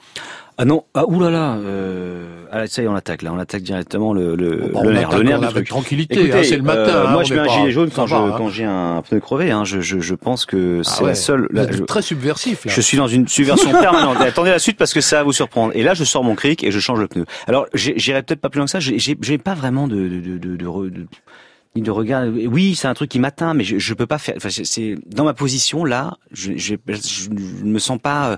[0.59, 4.12] Ah non, ah oulala, euh, ah, ça y est, on attaque là, on attaque directement
[4.12, 6.81] le le, bon, le nerf, le nerf avec tranquillité, hein, c'est le matin.
[6.81, 8.35] Euh, hein, moi, je mets un gilet jaune quand, je, hein.
[8.37, 9.51] quand j'ai un pneu crevé.
[9.51, 11.09] Hein, je, je, je pense que ah c'est ah ouais.
[11.09, 11.49] la seule.
[11.51, 12.67] Là, je, très subversif.
[12.67, 12.73] Là.
[12.73, 14.19] Je suis dans une subversion permanente.
[14.21, 15.73] Attendez la suite parce que ça va vous surprendre.
[15.75, 17.25] Et là, je sors mon cric et je change le pneu.
[17.49, 18.81] Alors, j'irai peut-être pas plus loin que ça.
[18.81, 21.07] J'ai pas vraiment de, de, de, de, de, de
[21.75, 22.25] de regard.
[22.27, 24.35] Oui, c'est un truc qui m'atteint, mais je, je peux pas faire.
[24.37, 28.37] Enfin, c'est dans ma position là, je, je, je ne me sens pas.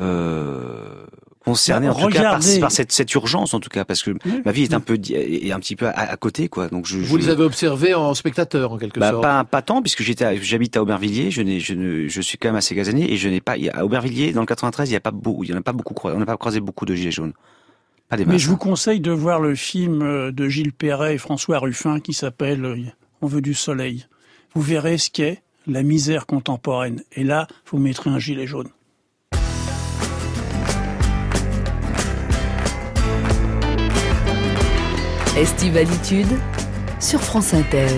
[0.00, 1.04] Euh,
[1.44, 4.12] concerné en tout cas par, par, cette, cette urgence en tout cas parce que
[4.44, 6.68] ma vie est un peu est un petit peu à, à côté quoi.
[6.68, 7.24] Donc je, vous je...
[7.24, 9.22] les avez observés en spectateur en quelque bah, sorte.
[9.22, 12.48] pas pas tant puisque j'étais j'habite à Aubervilliers je n'ai je ne je suis quand
[12.48, 15.00] même assez casanier et je n'ai pas à Aubervilliers dans le 93 il y a
[15.00, 17.10] pas beaucoup il y en a pas beaucoup on n'a pas croisé beaucoup de gilets
[17.10, 17.32] jaunes.
[18.08, 21.18] Pas des Mais je vous conseille de voir le film euh, de Gilles Perret et
[21.18, 22.76] François Ruffin qui s'appelle euh,
[23.22, 24.06] On veut du soleil.
[24.54, 27.02] Vous verrez ce qu'est la misère contemporaine.
[27.12, 28.68] Et là vous mettrez un gilet jaune
[35.36, 36.38] Estivalitude
[37.00, 37.88] sur France Inter.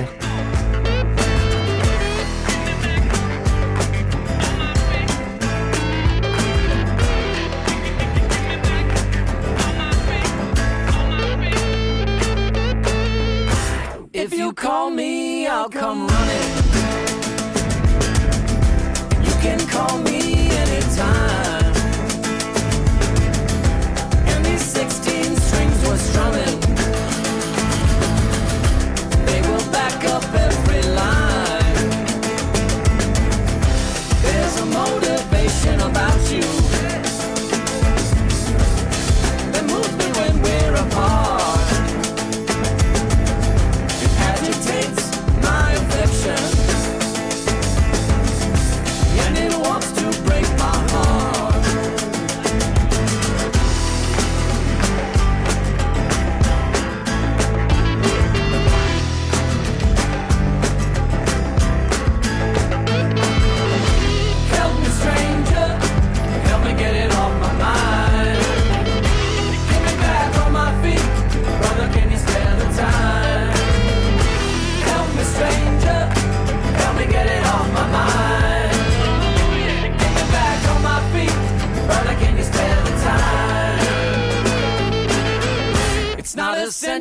[14.12, 16.52] If you call me, I'll come running.
[19.24, 21.74] You can call me anytime.
[24.28, 26.63] And these 16 strings were strumming.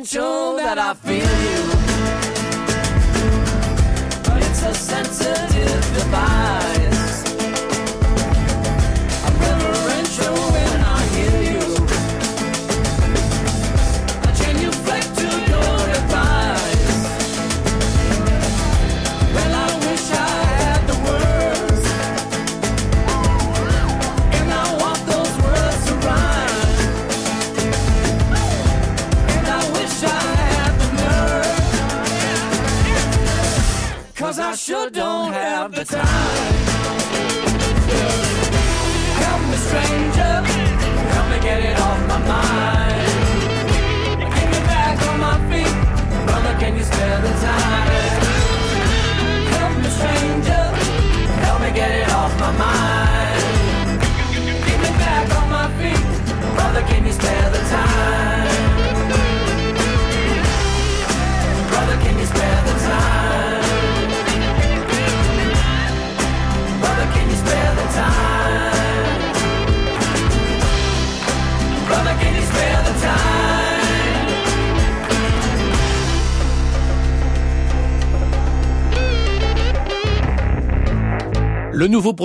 [0.04, 1.43] Not essential that I feel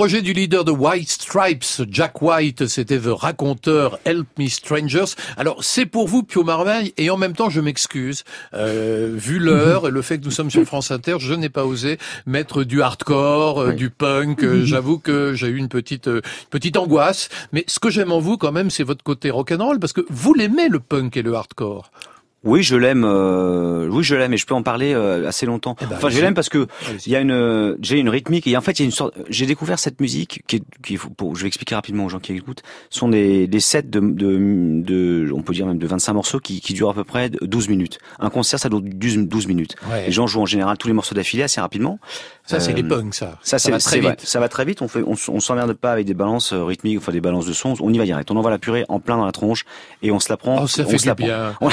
[0.00, 5.12] projet du leader de White Stripes, Jack White, c'était The Raconteur Help Me Strangers.
[5.36, 8.24] Alors c'est pour vous Pio Marmaille et en même temps je m'excuse.
[8.54, 11.66] Euh, vu l'heure et le fait que nous sommes sur France Inter, je n'ai pas
[11.66, 14.42] osé mettre du hardcore, euh, du punk.
[14.42, 17.28] Euh, J'avoue que j'ai eu une petite euh, petite angoisse.
[17.52, 20.32] Mais ce que j'aime en vous quand même, c'est votre côté rock'n'roll parce que vous
[20.32, 21.90] l'aimez le punk et le hardcore.
[22.42, 23.04] Oui, je l'aime.
[23.04, 25.76] euh, oui, je l'aime et je peux en parler euh, assez longtemps.
[25.78, 26.66] ben, enfin, je l'aime parce que
[27.06, 28.92] il y a une, euh, j'ai une rythmique et en fait, il y a une
[28.92, 29.14] sorte.
[29.28, 32.18] J'ai découvert cette musique qui, est, qui est- pour, je vais expliquer rapidement aux gens
[32.18, 32.62] qui écoutent.
[32.88, 34.38] Ce sont des, des sets de, de,
[34.82, 37.68] de, on peut dire même de 25 morceaux qui, qui durent à peu près 12
[37.68, 37.98] minutes.
[38.20, 39.76] Un concert, ça dure 12, 12 minutes.
[39.90, 40.06] Ouais.
[40.06, 41.98] Les gens jouent en général tous les morceaux d'affilée assez rapidement.
[42.46, 43.38] Ça c'est Euh, les punks ça.
[43.42, 44.20] Ça, c'est va très vite.
[44.24, 44.82] Ça va très vite.
[44.82, 47.52] On fait, on, on s'emmerde pas avec des balances euh, rythmiques, enfin des balances de
[47.52, 47.74] sons.
[47.80, 48.30] On y va direct.
[48.30, 49.64] On envoie la purée en plein dans la tronche
[50.02, 50.62] et on se la prend.
[50.62, 51.26] Oh, ça on fait se la prend.
[51.26, 51.54] bien.
[51.60, 51.68] On-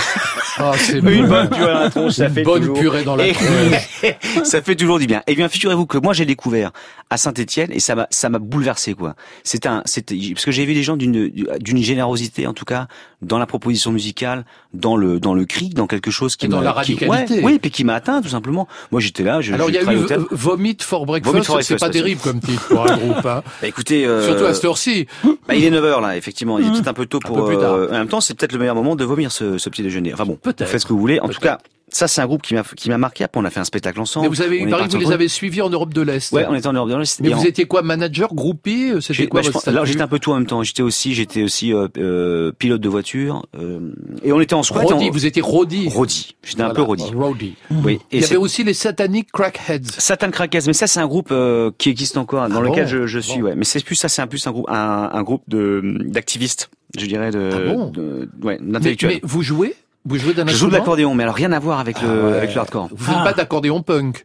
[0.59, 1.27] Ah, c'est Une bon.
[1.27, 4.43] bonne purée dans la tronche, ça Une fait bonne toujours- purée dans la tronche.
[4.43, 5.21] ça fait toujours du bien.
[5.27, 6.71] Eh bien, figurez-vous que moi j'ai découvert
[7.09, 9.15] à Saint-Étienne et ça m'a ça m'a bouleversé quoi.
[9.43, 12.87] C'est un c'était parce que j'ai vu des gens d'une d'une générosité en tout cas
[13.21, 14.45] dans la proposition musicale,
[14.77, 17.33] dans le dans le cri, dans quelque chose qui dans la qui- radicalité.
[17.35, 18.67] ouais, oui, puis qui m'a atteint tout simplement.
[18.91, 19.99] Moi j'étais là, je Alors il y a eu
[20.31, 23.25] Vomit for Breakfast, c'est pas terrible comme titre pour un groupe.
[23.25, 23.43] Hein.
[23.61, 25.07] Bah, écoutez, euh, Surtout à cette heure-ci.
[25.47, 26.59] bah, il est 9h là, effectivement.
[26.59, 27.37] Il est peut-être un peu tôt Un pour.
[27.37, 27.73] peu plus tard.
[27.73, 30.13] euh, en même temps, c'est peut-être le meilleur moment de vomir ce, ce petit déjeuner.
[30.13, 31.19] Enfin bon, faites ce que vous voulez.
[31.19, 31.57] En tout cas,
[31.89, 33.23] ça c'est un groupe qui m'a qui m'a marqué.
[33.23, 34.25] Après, on a fait un spectacle ensemble.
[34.25, 36.33] Mais vous avez, On il paraît que vous les avez suivis en Europe de l'Est.
[36.33, 37.19] Ouais, on était en Europe de l'Est.
[37.21, 39.85] Mais Et en- vous étiez quoi, manager, groupie C'était j'ai- quoi bah, je votre statut
[39.87, 40.63] j'étais un peu tout en même temps.
[40.63, 43.45] J'étais aussi, j'étais aussi euh, euh, pilote de voiture.
[43.57, 44.85] euh, et on était en squat.
[44.85, 45.87] Roddy, en- vous étiez Roddy.
[45.87, 46.35] Roddy.
[46.43, 47.11] J'étais un peu Roddy.
[47.13, 47.55] Roddy.
[47.83, 47.99] Oui.
[48.11, 49.83] Il y avait aussi les sataniques crackheads.
[49.97, 52.89] Satan Crackers, mais ça c'est un groupe euh, qui existe encore, dans Ah lequel bon
[52.89, 53.39] je, je suis.
[53.41, 53.47] Bon.
[53.47, 56.69] Ouais, mais c'est plus ça, c'est un plus un groupe, un, un groupe de d'activistes,
[56.97, 59.11] je dirais de, Ah bon de- ouais, Mais, d'intellectuels.
[59.15, 59.73] mais vous jouez
[60.07, 62.25] Vous jouez d'un Je joue de l'accordéon, mais alors rien à voir avec le Ah
[62.31, 62.37] ouais.
[62.37, 62.87] avec le hardcore.
[62.91, 64.23] Vous faites pas d'accordéon punk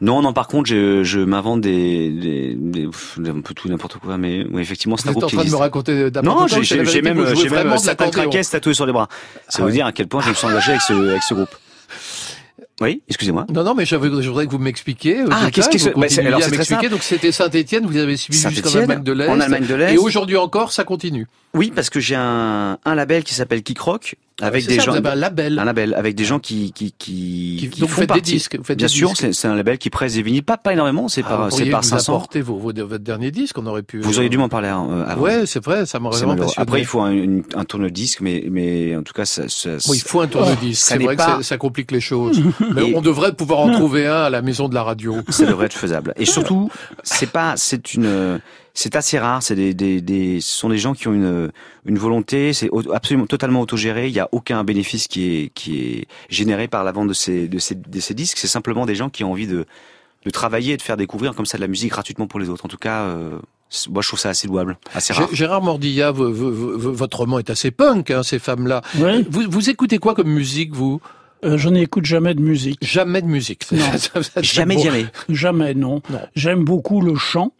[0.00, 0.32] Non, non.
[0.32, 4.44] Par contre, je, je m'invente des, des, des- pff, un peu tout n'importe quoi, mais
[4.52, 5.62] oui, effectivement, c'est Vous un en groupe qui train de me existe.
[5.62, 8.10] raconter Non, j'ai même j'ai même Satan.
[8.10, 9.08] Crackers tatoué sur les bras.
[9.48, 9.72] Ça Ah veut ouais.
[9.72, 11.54] dire à quel point je me suis engagé avec ce avec ce groupe.
[12.80, 13.46] Oui, excusez-moi.
[13.54, 15.20] Non, non, mais je voudrais que vous m'expliquiez.
[15.30, 16.64] Ah, qu'est-ce que c'est- bah, alors, c'est très m'expliquer.
[16.66, 16.88] simple.
[16.90, 19.28] Donc c'était Saint-Étienne, vous avez suivi jusqu'en Allemagne de l'Est.
[19.28, 19.94] en Allemagne de l'Est.
[19.94, 21.26] Et aujourd'hui encore, ça continue.
[21.54, 24.80] Oui, parce que j'ai un, un label qui s'appelle Kick Rock avec Ah, c'est des
[24.80, 24.90] ça, gens.
[24.90, 25.58] vous avez un label.
[25.60, 28.56] Un label avec des gens qui qui qui, Qui- qui donc vous font des disques,
[28.56, 31.06] vous faites Bien des sûr, c'est un label qui presse des vinyles, pas pas énormément,
[31.06, 32.12] c'est Ah, par c'est par nous 500.
[32.14, 34.00] apporter vos, vos- votre dernier disque, on aurait pu.
[34.00, 35.22] Vous auriez dû m'en parler euh, avant.
[35.22, 36.62] Ouais, c'est vrai, ça m'aurait vraiment passionné.
[36.62, 37.14] Après, il faut un,
[37.54, 40.84] un tourne-disque, mais, mais en tout cas, ça, ça, Oui, il faut un tourne-disque.
[40.84, 42.42] C'est vrai pas- que ça, complique les choses.
[42.74, 45.16] Mais on devrait pouvoir en trouver un à la maison de la radio.
[45.28, 46.12] ça devrait être faisable.
[46.16, 46.70] Et surtout,
[47.04, 48.40] c'est pas, c'est une,
[48.74, 49.42] c'est assez rare.
[49.42, 51.50] C'est des, des, des, ce sont des gens qui ont une,
[51.86, 52.52] une volonté.
[52.52, 54.08] C'est absolument totalement autogéré.
[54.08, 57.48] Il y a aucun bénéfice qui est, qui est généré par la vente de ces,
[57.48, 58.38] de ces, de ces disques.
[58.38, 59.64] C'est simplement des gens qui ont envie de,
[60.24, 62.64] de travailler et de faire découvrir comme ça de la musique gratuitement pour les autres.
[62.64, 63.38] En tout cas, euh,
[63.90, 65.30] moi, je trouve ça assez louable, assez rare.
[65.30, 68.82] Gé- Gérard Mordilla, votre roman est assez punk, hein, ces femmes-là.
[68.98, 69.26] Oui.
[69.30, 71.00] Vous, vous écoutez quoi comme musique, vous?
[71.44, 72.78] Euh, je n'écoute jamais de musique.
[72.82, 73.70] Jamais de musique.
[73.70, 73.78] Non.
[73.98, 74.82] Ça- ça- ça- Jamais, bon.
[74.82, 75.06] jamais.
[75.28, 76.00] Jamais, non.
[76.08, 76.20] Non.
[76.34, 77.52] J'aime beaucoup le chant.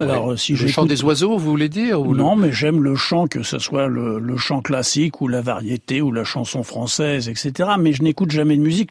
[0.00, 0.32] Alors, Ouais.
[0.32, 2.96] euh, si le chant des oiseaux, vous voulez dire ou le- Non, mais j'aime le
[2.96, 7.28] chant, que ce soit le, le chant classique ou la variété ou la chanson française,
[7.28, 7.70] etc.
[7.78, 8.90] Mais je n'écoute jamais de musique.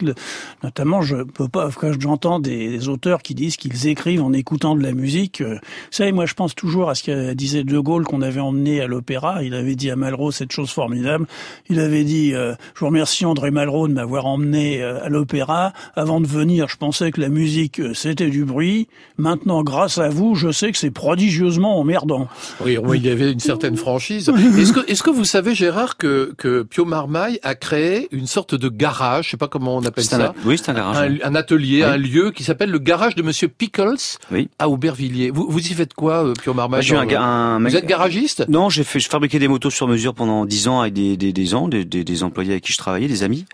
[0.63, 4.73] Notamment, je peux pas quand j'entends des, des auteurs qui disent qu'ils écrivent en écoutant
[4.75, 5.41] de la musique.
[5.41, 5.59] euh, vous
[5.91, 8.87] savez, moi, je pense toujours à ce que disait De Gaulle qu'on avait emmené à
[8.87, 9.43] l'opéra.
[9.43, 11.25] Il avait dit à Malraux cette chose formidable.
[11.69, 15.73] Il avait dit euh, "Je vous remercie André Malraux de m'avoir emmené euh, à l'opéra.
[15.95, 18.87] Avant de venir, je pensais que la musique c'était du bruit.
[19.17, 22.27] Maintenant, grâce à vous, je sais que c'est prodigieusement emmerdant."
[22.63, 24.29] Oui, oui, il y avait une certaine franchise.
[24.29, 28.53] Est-ce que, est-ce que vous savez, Gérard, que, que Pio Marmaille a créé une sorte
[28.55, 30.97] de garage, je sais pas comment on appelle C'est un, ça, oui, c'est un garage.
[31.23, 31.89] un, un atelier, Oui.
[31.89, 33.97] un lieu qui s'appelle le garage de Monsieur Pickles
[34.31, 34.47] Oui.
[34.59, 35.31] à Aubervilliers.
[35.31, 38.45] Vous, vous y faites quoi, euh, Pio Marmaille je suis un, Vous êtes garagiste?
[38.47, 41.33] Non, j'ai fait, je fabriquais des motos sur mesure pendant dix ans avec des, des,
[41.33, 43.45] des gens, des, des, des employés avec qui je travaillais, des amis.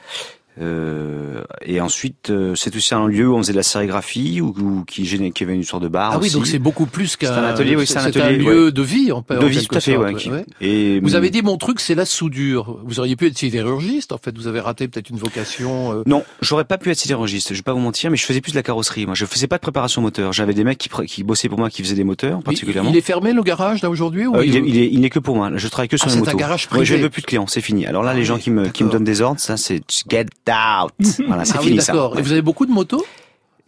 [0.60, 4.48] Euh, et ensuite, euh, c'est aussi un lieu où on faisait de la sérigraphie, ou,
[4.60, 6.12] ou qui, qui avait une sorte de bar.
[6.14, 6.36] Ah oui, aussi.
[6.36, 8.72] donc c'est beaucoup plus qu'un C'est un atelier, oui, c'est un c'est atelier, lieu ouais.
[8.72, 9.94] de vie, en, en de vie, tout à fait.
[9.94, 10.46] sorte, ouais, qui- ouais.
[10.62, 12.80] Et Vous avez dit mon truc, c'est la soudure.
[12.86, 14.36] Vous auriez pu être sidérurgiste, en fait.
[14.38, 15.94] Vous avez raté peut-être une vocation.
[15.94, 18.42] euh, Non, j'aurais pas pu être sidérurgiste, je vais pas vous mentir, mais je faisais
[18.42, 19.06] plus de la carrosserie.
[19.06, 20.34] Moi, je faisais pas de préparation moteur.
[20.34, 22.90] J'avais des mecs qui, qui bossaient pour moi, qui faisaient des moteurs, particulièrement.
[22.90, 25.20] il est fermé le garage là aujourd'hui ou Euh, il, il, est, il n'est que
[25.20, 25.52] pour moi.
[25.56, 26.32] Je travaille que sur Ah, les c'est motos.
[26.32, 27.04] un garage Ouais, je privé.
[27.04, 27.86] veux plus de clients, c'est fini.
[27.86, 29.82] Alors là, Ah les gens oui, qui me, qui me donnent des ordres, ça, c'est
[30.10, 30.92] get out.
[31.28, 31.94] Voilà, c'est ah fini oui, ça.
[31.94, 32.18] d'accord.
[32.18, 33.06] Et vous avez beaucoup de motos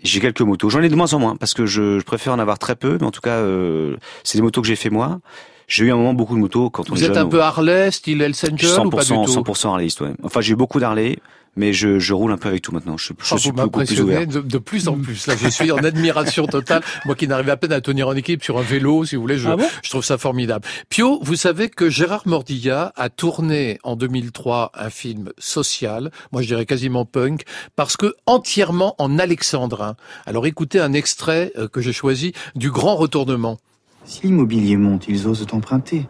[0.03, 0.69] J'ai quelques motos.
[0.69, 2.97] J'en ai de moins en moins parce que je, je préfère en avoir très peu,
[2.99, 5.19] mais en tout cas, euh, c'est des motos que j'ai fait moi.
[5.67, 7.27] J'ai eu un moment beaucoup de motos quand on Vous est êtes jeune.
[7.27, 10.13] un peu Harley, style Hells Angel ou pas du 100%, tout 100% Harleyiste, ouais.
[10.23, 11.19] Enfin, j'ai eu beaucoup d'Harley,
[11.55, 12.97] mais je, je roule un peu avec tout maintenant.
[12.97, 14.25] Je, suis- je Ah, suis vous beaucoup plus ouvert.
[14.27, 15.27] de, de plus en plus.
[15.27, 16.81] Là, je suis en admiration totale.
[17.05, 19.37] Moi qui n'arrive à peine à tenir en équipe sur un vélo, si vous voulez,
[19.37, 20.65] je, Ah bon je trouve ça formidable.
[20.89, 26.47] Pio, vous savez que Gérard Mordilla a tourné en 2003 un film social, moi je
[26.47, 27.43] dirais quasiment punk,
[27.75, 29.95] parce que entièrement en alexandrin.
[30.25, 33.57] Alors écoutez un extrait euh, que j'ai choisi du Grand Retournement.
[34.05, 36.07] Si l'immobilier monte, ils osent emprunter.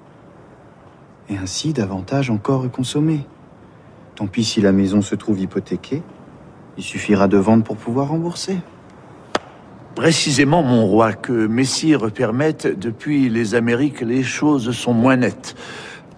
[1.30, 3.20] Et ainsi, davantage encore consommer.
[4.20, 6.04] Tant pis si la maison se trouve hypothéquée.
[6.78, 8.58] Il suffira de vendre pour pouvoir rembourser.
[9.96, 15.56] Précisément, mon roi, que Messire permette, depuis les Amériques, les choses sont moins nettes.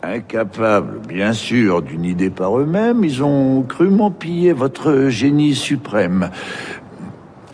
[0.02, 6.32] Incapables, bien sûr, d'une idée par eux-mêmes, ils ont crûment pillé votre génie suprême.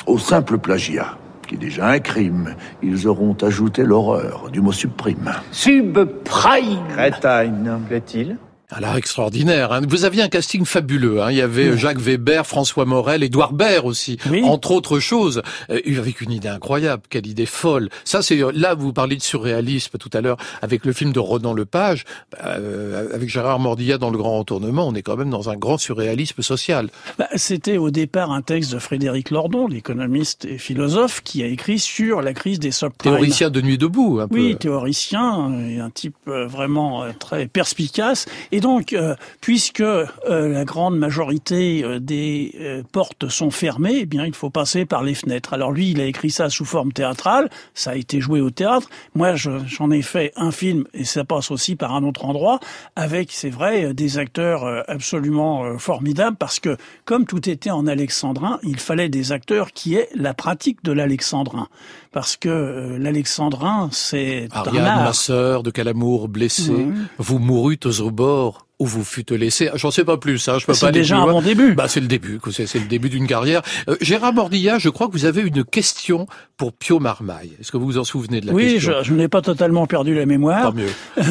[0.06, 5.30] Au simple plagiat, qui est déjà un crime, ils auront ajouté l'horreur du mot suprême.
[5.52, 8.38] Subprime Crétine, plaît-il?
[8.70, 9.72] Alors extraordinaire.
[9.72, 9.80] hein.
[9.88, 11.22] Vous aviez un casting fabuleux.
[11.22, 11.32] hein.
[11.32, 14.44] Il y avait euh, Jacques Weber, François Morel, Édouard Baird aussi, Oui.
[14.44, 15.42] entre autres choses.
[15.70, 17.88] Euh, avec une idée incroyable, quelle idée folle.
[18.04, 21.20] Ça, c'est euh, là vous parliez de surréalisme tout à l'heure avec le film de
[21.20, 22.04] Ronan Lepage,
[22.44, 24.86] euh, avec Gérard Mordilla dans Le Grand Retournement.
[24.86, 26.90] On est quand même dans un grand surréalisme social.
[27.18, 31.80] Bah, C'était au départ un texte de Frédéric Lordon, l'économiste et philosophe, qui a écrit
[31.80, 33.14] sur la crise des subprimes.
[33.14, 34.20] Théoricien de nuit debout.
[34.20, 34.60] Un Oui, peu.
[34.60, 38.26] théoricien et un type vraiment très perspicace.
[38.52, 44.26] Et donc, euh, puisque euh, la grande majorité euh, des portes sont fermées, eh bien,
[44.26, 45.54] il faut passer par les fenêtres.
[45.54, 47.50] Alors lui, il a écrit ça sous forme théâtrale.
[47.74, 48.90] Ça a été joué au théâtre.
[49.16, 52.60] Moi, je- j'en ai fait un film et ça passe aussi par un autre endroit
[52.96, 58.80] avec, c'est vrai, des acteurs absolument formidables parce que comme tout était en alexandrin, il
[58.80, 61.68] fallait des acteurs qui aient la pratique de l'alexandrin.
[62.12, 66.72] Parce que l'alexandrin, c'est Ariane, ma sœur, de quel amour blessé,
[67.18, 68.47] vous mourûtes au bord
[68.80, 69.70] où vous fûtes laissé.
[69.76, 71.74] J'en sais pas plus, hein, je peux C'est pas aller déjà plus un bon début.
[71.74, 73.62] Bah, c'est le début, c'est le début d'une carrière.
[73.90, 77.54] Euh, Gérard Mordilla, je crois que vous avez une question pour Pio Marmaille.
[77.60, 79.88] Est-ce que vous vous en souvenez de la oui, question je, je n'ai pas totalement
[79.88, 80.64] perdu la mémoire.
[80.64, 80.92] Tant mieux.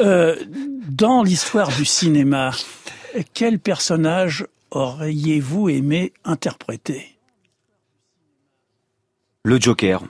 [0.00, 0.36] Euh,
[0.88, 2.50] dans l'histoire du cinéma,
[3.34, 7.16] quel personnage auriez-vous aimé interpréter?
[9.44, 10.02] Le Joker.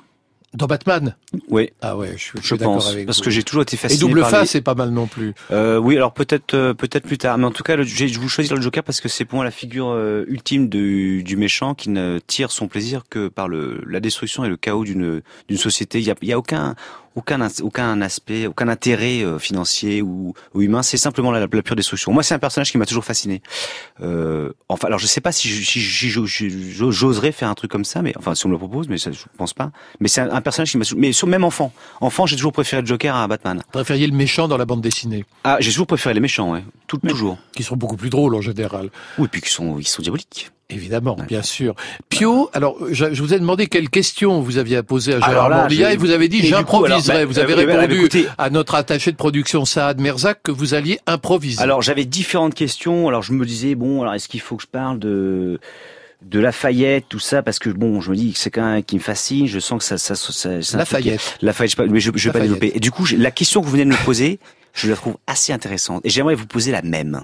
[0.55, 1.17] Dans Batman
[1.49, 1.71] Oui.
[1.81, 3.25] Ah ouais, je suis, je Je suis d'accord avec parce vous.
[3.25, 5.33] que j'ai toujours été Et fasciné double par face, les- c'est pas mal non plus.
[5.51, 8.21] Euh, oui, alors peut-être euh, peut-être plus tard, mais en tout cas, le, j'ai- je
[8.21, 11.37] vous choisir le Joker parce que c'est pour moi la figure euh, ultime du, du
[11.37, 15.23] méchant qui ne tire son plaisir que par le la destruction et le chaos d'une
[15.49, 16.01] d'une société.
[16.01, 16.75] Il y a, y a aucun
[17.15, 20.83] aucun aucun aspect, aucun intérêt euh, financier ou, ou humain.
[20.83, 22.13] C'est simplement la, la pure destruction.
[22.13, 23.43] Moi, c'est un personnage qui m'a toujours fasciné.
[24.01, 25.49] Euh, enfin, alors je sais pas si
[26.81, 29.13] j'oserais faire un truc comme ça, mais enfin si on me le propose, mais ça,
[29.13, 29.71] je pense pas.
[30.01, 32.83] Mais c'est un, un personnage qui m'a, mais sur même enfant, enfant, j'ai toujours préféré
[32.83, 33.63] le Joker à Batman.
[33.73, 36.65] Préfériez le méchant dans la bande dessinée, Ah, j'ai toujours préféré les méchants, ouais.
[37.01, 37.39] Tout, toujours.
[37.57, 38.91] qui sont beaucoup plus drôles en général.
[39.19, 40.51] Oui, puis qui sont, ils sont diaboliques.
[40.69, 41.75] Évidemment, bien sûr.
[42.09, 45.69] Pio, alors je, je vous ai demandé quelles questions vous aviez à poser à Gérard
[45.69, 47.17] je- et vous avez dit j'improviserai.
[47.19, 50.51] alors, bah, vous avez bah, répondu écoutez- à notre attaché de production Saad Merzak que
[50.51, 51.61] vous alliez improviser.
[51.63, 53.09] Alors j'avais différentes questions.
[53.09, 55.61] Alors je me disais bon, alors est-ce qu'il faut que je parle de
[56.23, 58.95] de Lafayette, tout ça, parce que bon, je me dis que c'est quand même qui
[58.95, 59.47] me fascine.
[59.49, 61.37] Je sens que ça, ça, ça, ça- qui- Lafayette.
[61.43, 62.73] Lafayette, je sais pas, mais je, je vais pas développer.
[62.77, 64.39] Et du coup, la question que vous venez de me poser,
[64.73, 66.01] je la trouve assez intéressante.
[66.05, 67.23] Et j'aimerais vous poser la même.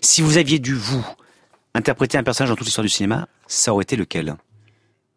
[0.00, 1.04] Si vous aviez dû vous
[1.74, 4.36] interpréter un personnage dans toute l'histoire du cinéma, ça aurait été lequel?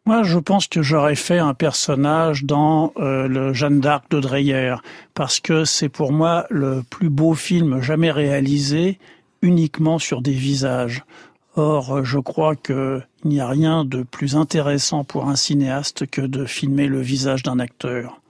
[0.06, 4.76] Moi, je pense que j'aurais fait un personnage dans euh, le Jeanne d'Arc de Dreyer,
[5.14, 8.98] parce que c'est pour moi le plus beau film jamais réalisé
[9.44, 11.04] uniquement sur des visages.
[11.56, 16.22] Or, euh, je crois qu'il n'y a rien de plus intéressant pour un cinéaste que
[16.22, 18.22] de filmer le visage d'un acteur.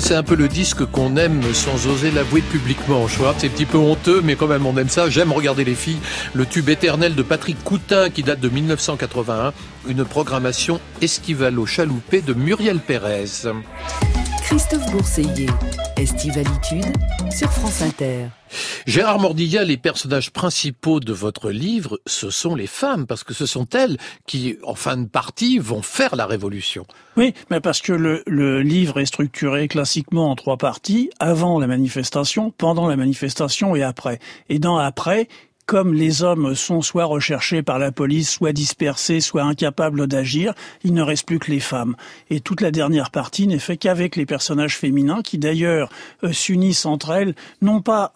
[0.00, 3.06] C'est un peu le disque qu'on aime sans oser l'avouer publiquement.
[3.06, 5.10] Vois, c'est un petit peu honteux, mais quand même, on aime ça.
[5.10, 5.98] J'aime regarder les filles.
[6.34, 9.52] Le tube éternel de Patrick Coutin, qui date de 1981.
[9.88, 13.48] Une programmation estivalo chaloupée de Muriel Pérez.
[14.42, 15.50] Christophe Bourseiller,
[15.96, 16.86] Estivalitude
[17.30, 18.28] sur France Inter.
[18.86, 23.46] Gérard Mordilla, les personnages principaux de votre livre, ce sont les femmes, parce que ce
[23.46, 23.96] sont elles
[24.26, 26.86] qui, en fin de partie, vont faire la révolution.
[27.16, 31.66] Oui, mais parce que le, le livre est structuré classiquement en trois parties, avant la
[31.66, 34.18] manifestation, pendant la manifestation et après.
[34.48, 35.28] Et dans après,
[35.68, 40.94] comme les hommes sont soit recherchés par la police, soit dispersés, soit incapables d'agir, il
[40.94, 41.94] ne reste plus que les femmes.
[42.30, 45.90] Et toute la dernière partie n'est fait qu'avec les personnages féminins, qui d'ailleurs
[46.24, 48.14] euh, s'unissent entre elles, non pas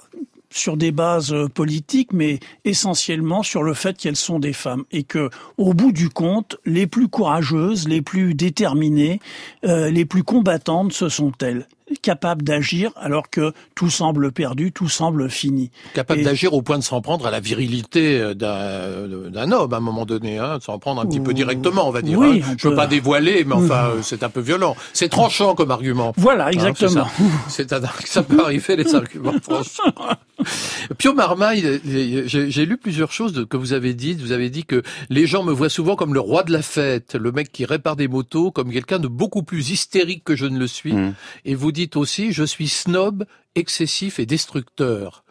[0.49, 5.03] sur des bases euh, politiques, mais essentiellement sur le fait qu'elles sont des femmes et
[5.03, 5.29] que,
[5.59, 9.21] au bout du compte, les plus courageuses, les plus déterminées,
[9.67, 11.67] euh, les plus combattantes, ce sont elles
[11.99, 15.71] capables d'agir alors que tout semble perdu, tout semble fini.
[15.95, 19.73] Capable Et- d'agir au point de s'en prendre à la virilité euh, d'un d'un homme
[19.73, 22.19] à un moment donné, hein, de s'en prendre un petit peu directement, on va dire.
[22.19, 22.49] Oui, hein.
[22.53, 24.77] on Je veux peut- pas dévoiler, mais enfin, euh, c'est un peu violent.
[24.93, 26.13] C'est tranchant comme argument.
[26.17, 27.07] Voilà, Hein, exactement.
[27.49, 27.81] c'est ça.
[28.01, 29.93] C'est ça peut arriver les arguments tranchants.
[30.99, 34.21] Pio Marmaille, j'ai j'ai lu plusieurs choses de- que vous avez dites.
[34.21, 37.15] Vous avez dit que les gens me voient souvent comme le roi de la fête,
[37.15, 40.59] le mec qui répare des motos, comme quelqu'un de beaucoup plus hystérique que je ne
[40.59, 40.93] le suis.
[40.93, 41.15] Mmh.
[41.45, 43.25] Et vous dites aussi, je suis snob,
[43.55, 45.25] excessif et destructeur.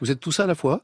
[0.00, 0.82] Vous êtes tout ça à la fois?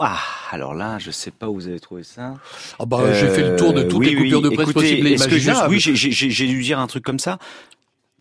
[0.00, 0.18] Ah,
[0.50, 2.34] alors là, je sais pas où vous avez trouvé ça.
[2.80, 4.44] Ah bah, j'ai fait le tour de toutes oui, les coupures oui.
[4.44, 5.72] de presse Écoutez, possibles et est-ce que je- imaginables.
[5.72, 7.38] oui, j'ai- dû dire un truc comme ça.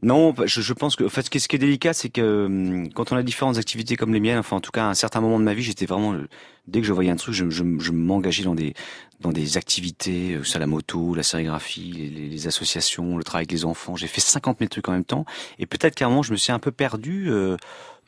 [0.03, 2.09] Non, je, je pense que, en fait, ce qui est, ce qui est délicat, c'est
[2.09, 4.89] que hum, quand on a différentes activités comme les miennes, enfin, en tout cas, à
[4.89, 6.27] un certain moment de ma vie, j'étais vraiment, euh,
[6.67, 8.73] dès que je voyais un truc, je, je, je m'engageais dans des,
[9.19, 13.51] dans des activités, euh, ça la moto, la sérigraphie, les, les- associations, le travail avec
[13.51, 13.95] les enfants.
[13.95, 15.25] J'ai fait 50 000 trucs en même temps,
[15.59, 17.29] et peut-être qu'à un moment, je me suis un peu perdu.
[17.29, 17.57] euh,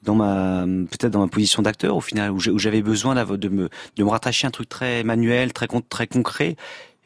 [0.03, 4.03] dans ma peut-être dans ma position d'acteur au final où j'avais besoin de me de
[4.03, 6.55] me rattacher à un truc très manuel très très concret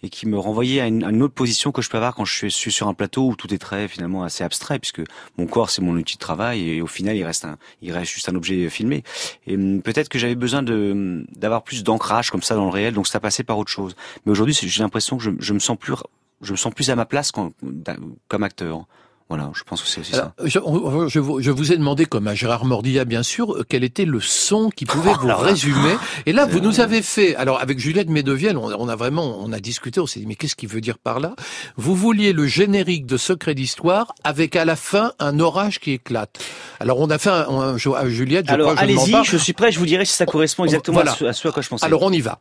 [0.03, 2.25] et qui me renvoyait à une, à une autre position que je peux avoir quand
[2.25, 5.01] je suis, sur un plateau où tout est très finalement assez abstrait puisque
[5.37, 8.11] mon corps c'est mon outil de travail et au final il reste un il reste
[8.11, 9.03] juste un objet filmé.
[9.47, 12.93] Et hum, peut-être que j'avais besoin de d'avoir plus d'ancrage comme ça dans le réel
[12.93, 13.95] donc ça passait par autre chose.
[14.25, 15.93] Mais aujourd'hui j'ai l'impression que je, je me sens plus
[16.41, 18.85] je me sens plus à ma place comme acteur
[19.29, 21.77] voilà je pense que c'est aussi ça Alors, je, on- je vous, je vous ai
[21.77, 25.27] demandé, comme à Gérard Mordilla bien sûr, euh, quel était le son qui pouvait vous
[25.27, 25.49] alors là.
[25.49, 25.95] résumer.
[26.25, 29.51] Et là, vous nous avez fait, alors avec Juliette Medevielle, on, on a vraiment, on
[29.53, 31.35] a discuté, on s'est dit, mais qu'est-ce qu'il veut dire par là?
[31.77, 36.39] Vous vouliez le générique de Secret d'Histoire avec à la fin un orage qui éclate.
[36.79, 39.71] Alors on a fait un, un- un- à Juliette, je alors allez-y je suis prêt
[39.71, 41.11] je vous dirai si ça correspond exactement Voilà.
[41.11, 42.39] à, ce, à ce à quoi je pensais Alors on y va.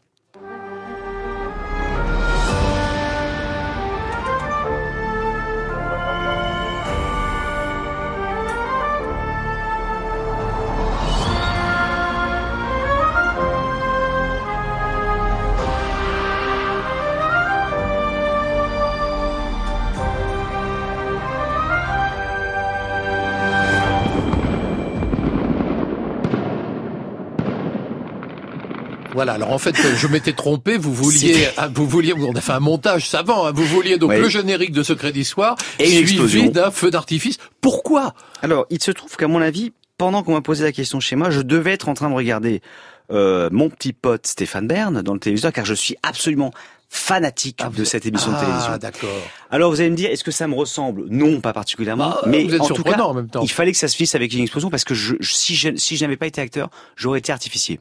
[29.19, 29.33] Voilà.
[29.33, 30.77] Alors en fait, je m'étais trompé.
[30.79, 33.47] Vous vouliez, ah, vous vouliez, on a fait un montage savant.
[33.49, 37.39] hein, vous vouliez donc le générique de Secret d'Histoire Et suivi d'un feu d'artifice.
[37.61, 38.15] Pourquoi?
[38.43, 41.31] Alors, il se trouve qu'à mon avis, pendant qu'on m'a posé la question chez moi,
[41.31, 42.63] je devais être en train de regarder
[43.11, 46.53] euh, mon petit pote Stéphane Bern dans le téléviseur, car je suis absolument
[46.89, 48.71] fanatique de cette émission de télévision.
[48.73, 49.09] Ah, d'accord.
[49.51, 51.05] Alors vous allez me dire, est-ce que ça me ressemble?
[51.09, 52.11] Non, pas particulièrement.
[52.11, 53.43] Bah, mais vous êtes en tout cas, en même temps.
[53.43, 55.97] il fallait que ça se finisse avec une explosion parce que je, si je, si
[55.97, 57.81] je n'avais pas été acteur, j'aurais été artificier.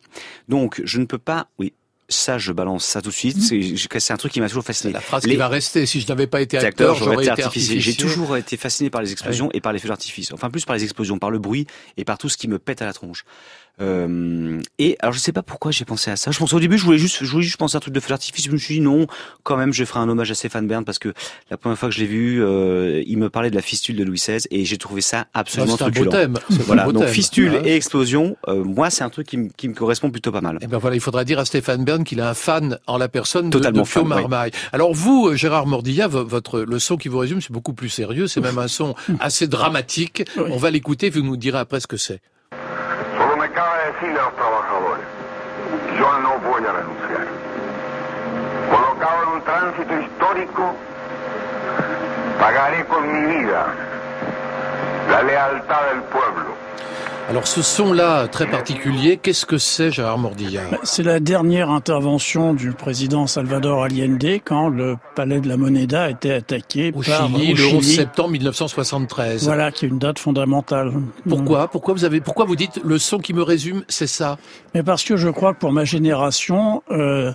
[0.50, 1.48] Donc je ne peux pas.
[1.58, 1.74] Oui,
[2.10, 3.42] ça je balance ça tout de suite.
[3.42, 3.62] C'est
[4.00, 4.92] c'est un truc qui m'a toujours fasciné.
[4.94, 5.86] La phrase Les- qui va rester.
[5.86, 7.80] Si je n'avais pas été acteur, j'aurais été artificier.
[7.80, 10.32] J'ai toujours été fasciné par les explosions et par les feux d'artifice.
[10.34, 12.82] Enfin, plus par les explosions, par le bruit et par tout ce qui me pète
[12.82, 13.24] à la tronche.
[13.80, 16.32] Euh, et alors, je sais pas pourquoi j'ai pensé à ça.
[16.32, 18.00] Je pensais au début, je voulais juste, je voulais juste penser à un truc de
[18.00, 18.46] feu d'artifice.
[18.46, 19.08] Je me suis dit non,
[19.44, 21.14] quand même, je ferai un hommage à Stéphane Bern parce que
[21.52, 24.04] la première fois que je l'ai vu, euh, il me parlait de la fistule de
[24.04, 26.38] Louis XVI et j'ai trouvé ça absolument Ah, c'est un beau thème.
[26.50, 27.14] Voilà, beau donc thème.
[27.14, 27.70] fistule Ouais.
[27.70, 30.58] et explosion, euh, moi, c'est un truc qui, me- qui me correspond plutôt pas mal.
[30.62, 33.10] Eh ben voilà, il faudra dire à Stéphane Bern qu'il a un fan en la
[33.10, 34.10] personne de, Totalement de fan, oui.
[34.10, 34.52] Marmaille.
[34.72, 37.90] Alors vous, euh, Gérard Mordilla, vo- votre le son qui vous résume, c'est beaucoup plus
[37.90, 38.28] sérieux.
[38.28, 40.24] C'est même un son assez dramatique.
[40.38, 41.10] On va l'écouter.
[41.10, 42.22] Vous nous direz après ce que c'est.
[43.88, 45.06] Decirle a los trabajadores,
[45.98, 47.26] yo no voy a renunciar.
[48.70, 50.76] Colocado en un tránsito histórico,
[52.38, 53.66] pagaré con mi vida
[55.10, 56.56] la lealtad del pueblo.
[57.30, 62.54] Alors ce son-là, très particulier, qu'est-ce que c'est, Gérard Mordilla Bah, C'est la dernière intervention
[62.54, 67.28] du président Salvador Allende quand le palais de la Moneda a été attaqué Au par
[67.28, 67.96] Chili, au le 11 Chili.
[67.96, 69.44] septembre 1973.
[69.44, 70.94] Voilà, qui est une date fondamentale.
[71.28, 71.68] Pourquoi?
[71.68, 74.38] Pourquoi vous avez Pourquoi vous dites le son qui me résume, c'est ça?
[74.74, 77.34] Mais parce que je crois que pour ma génération, euh,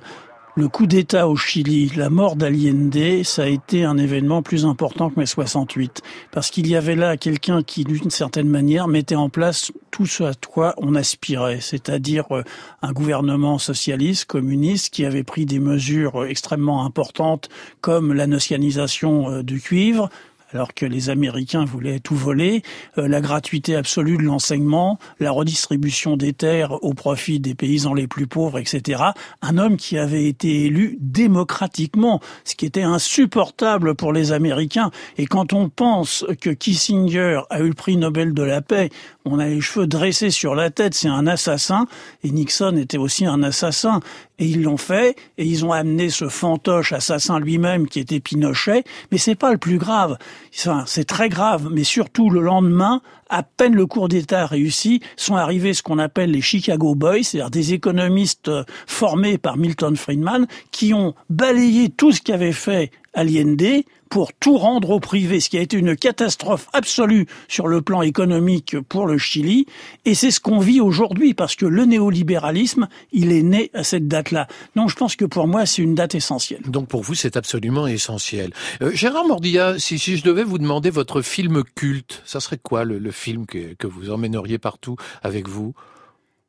[0.54, 5.10] le coup d'État au Chili, la mort d'Allende, ça a été un événement plus important
[5.10, 6.00] que mai 68.
[6.30, 10.24] Parce qu'il y avait là quelqu'un qui, d'une certaine manière, mettait en place tout ce
[10.24, 11.60] à quoi on aspirait.
[11.60, 12.42] C'est-à-dire euh,
[12.80, 17.48] un gouvernement socialiste, communiste, qui avait pris des mesures euh, extrêmement importantes,
[17.80, 20.08] comme la nationalisation euh, du cuivre,
[20.54, 22.62] alors que les Américains voulaient tout voler,
[22.98, 28.06] euh, la gratuité absolue de l'enseignement, la redistribution des terres au profit des paysans les
[28.06, 29.02] plus pauvres, etc.
[29.40, 34.90] Un homme qui avait été élu démocratiquement, ce qui était insupportable pour les Américains.
[35.16, 38.90] Et quand on pense que Kissinger a eu le prix Nobel de la paix,
[39.24, 41.86] on a les cheveux dressés sur la tête, c'est un assassin,
[42.24, 44.00] et Nixon était aussi un assassin.
[44.38, 48.82] Et ils l'ont fait, et ils ont amené ce fantoche assassin lui-même qui était Pinochet,
[49.12, 50.16] mais c'est pas le plus grave.
[50.58, 55.36] Enfin, c'est très grave, mais surtout le lendemain, à peine le cours d'État réussi, sont
[55.36, 60.46] arrivés ce qu'on appelle les Chicago Boys, c'est-à-dire des économistes euh, formés par Milton Friedman,
[60.72, 65.56] qui ont balayé tout ce qu'avait fait Allende pour tout rendre au privé, ce qui
[65.56, 69.64] a été une catastrophe absolue sur le plan économique pour le Chili.
[70.04, 74.08] Et c'est ce qu'on vit aujourd'hui, parce que le néolibéralisme, il est né à cette
[74.08, 74.48] date-là.
[74.76, 76.60] Donc je pense que pour moi, c'est une date essentielle.
[76.68, 78.52] Donc pour vous, c'est absolument essentiel.
[78.82, 82.84] Euh, Gérard Mordilla, si, si je devais vous demander votre film culte, ça serait quoi
[82.84, 85.72] le, le film que, que vous emmèneriez partout avec vous?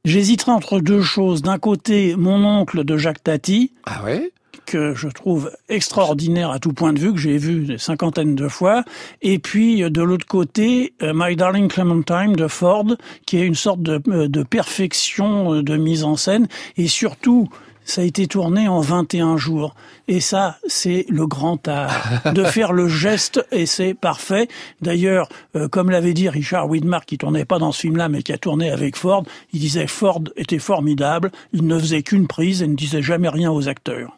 [0.04, 1.42] J'hésiterai entre deux choses.
[1.42, 3.72] D'un côté, mon oncle de Jacques Tati.
[3.86, 4.34] Ah ouais?
[4.66, 8.48] Que je trouve extraordinaire à tout point de vue, que j'ai vu des cinquantaines de
[8.48, 8.84] fois.
[9.22, 12.86] Et puis, de l'autre côté, euh, My Darling Clementine de Ford,
[13.26, 16.48] qui est une sorte de, euh, de perfection de mise en scène.
[16.78, 17.50] Et surtout,
[17.86, 19.76] ça a été tourné en 21 jours.
[20.08, 21.94] Et ça, c'est le grand art.
[22.34, 24.48] De faire le geste, et c'est parfait.
[24.82, 28.32] D'ailleurs, euh, comme l'avait dit Richard Widmark, qui tournait pas dans ce film-là, mais qui
[28.32, 32.68] a tourné avec Ford, il disait Ford était formidable, il ne faisait qu'une prise et
[32.68, 34.18] ne disait jamais rien aux acteurs.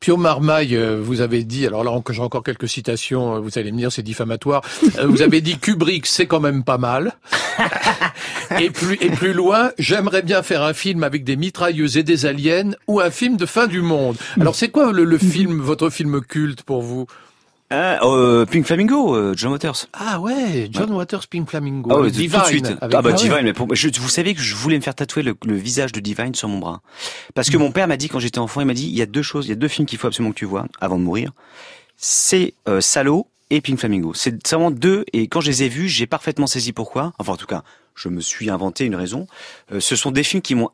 [0.00, 3.72] Pio Marmaille, euh, vous avez dit, alors là j'ai encore quelques citations, euh, vous allez
[3.72, 4.62] me dire c'est diffamatoire,
[4.98, 7.12] euh, vous avez dit Kubrick c'est quand même pas mal.
[8.60, 12.26] et, plus, et plus loin, j'aimerais bien faire un film avec des mitrailleuses et des
[12.26, 14.16] aliens ou un film de fin du monde.
[14.40, 17.06] Alors c'est quoi le, le film, votre film culte pour vous?
[17.70, 19.86] Ah, euh, Pink Flamingo, euh, John Waters.
[19.94, 21.90] Ah ouais, John Waters, Pink Flamingo.
[21.92, 22.72] Ah ouais, Le tout Divine, de suite.
[22.80, 23.14] Ah bah Ah ouais.
[23.14, 25.90] Divine, mais pour- je- vous savez que je voulais me faire tatouer le, le visage
[25.92, 26.82] de Divine sur mon bras.
[27.34, 29.06] Parce que mon père m'a dit quand j'étais enfant, il m'a dit il y a
[29.06, 31.02] deux choses, il y a deux films qu'il faut absolument que tu vois avant de
[31.04, 31.32] mourir.
[31.96, 34.12] C'est euh, Salo et Pink Flamingo.
[34.14, 37.12] C'est vraiment deux et quand je les ai vus, j'ai parfaitement saisi pourquoi.
[37.18, 37.62] Enfin en tout cas,
[37.94, 39.26] je me suis inventé une raison.
[39.72, 40.70] Euh, ce sont des films qui m'ont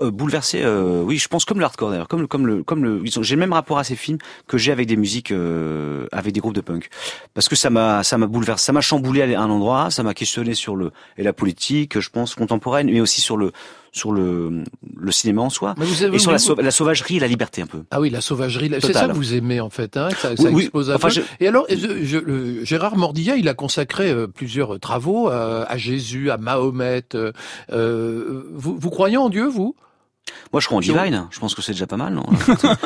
[0.00, 3.02] euh, bouleversé euh, oui je pense comme l'hardcore d'ailleurs comme le comme le comme le
[3.04, 6.40] j'ai le même rapport à ces films que j'ai avec des musiques euh, avec des
[6.40, 6.88] groupes de punk.
[7.34, 10.14] Parce que ça m'a ça m'a bouleversé ça m'a chamboulé à un endroit ça m'a
[10.14, 13.52] questionné sur le et la politique je pense contemporaine mais aussi sur le
[13.96, 14.62] sur le
[14.96, 17.20] le cinéma en soi Mais vous avez- et sur la, vous- sau- la sauvagerie et
[17.20, 19.96] la liberté un peu Ah oui, la sauvagerie, c'est ça que vous aimez en fait,
[19.96, 20.62] hein, que ça, ça Oui, oui.
[20.64, 21.14] expose un Enfin, peu.
[21.14, 25.64] je- Et alors, je- je- le- Gérard Mordilla, il a consacré euh, plusieurs travaux euh,
[25.68, 27.04] à Jésus, à Mahomet.
[27.14, 27.32] euh,
[27.72, 29.74] euh, vous, vous croyez en Dieu, vous?
[30.52, 31.26] Moi, je crois en divine.
[31.30, 32.24] Je pense que c'est déjà pas mal, non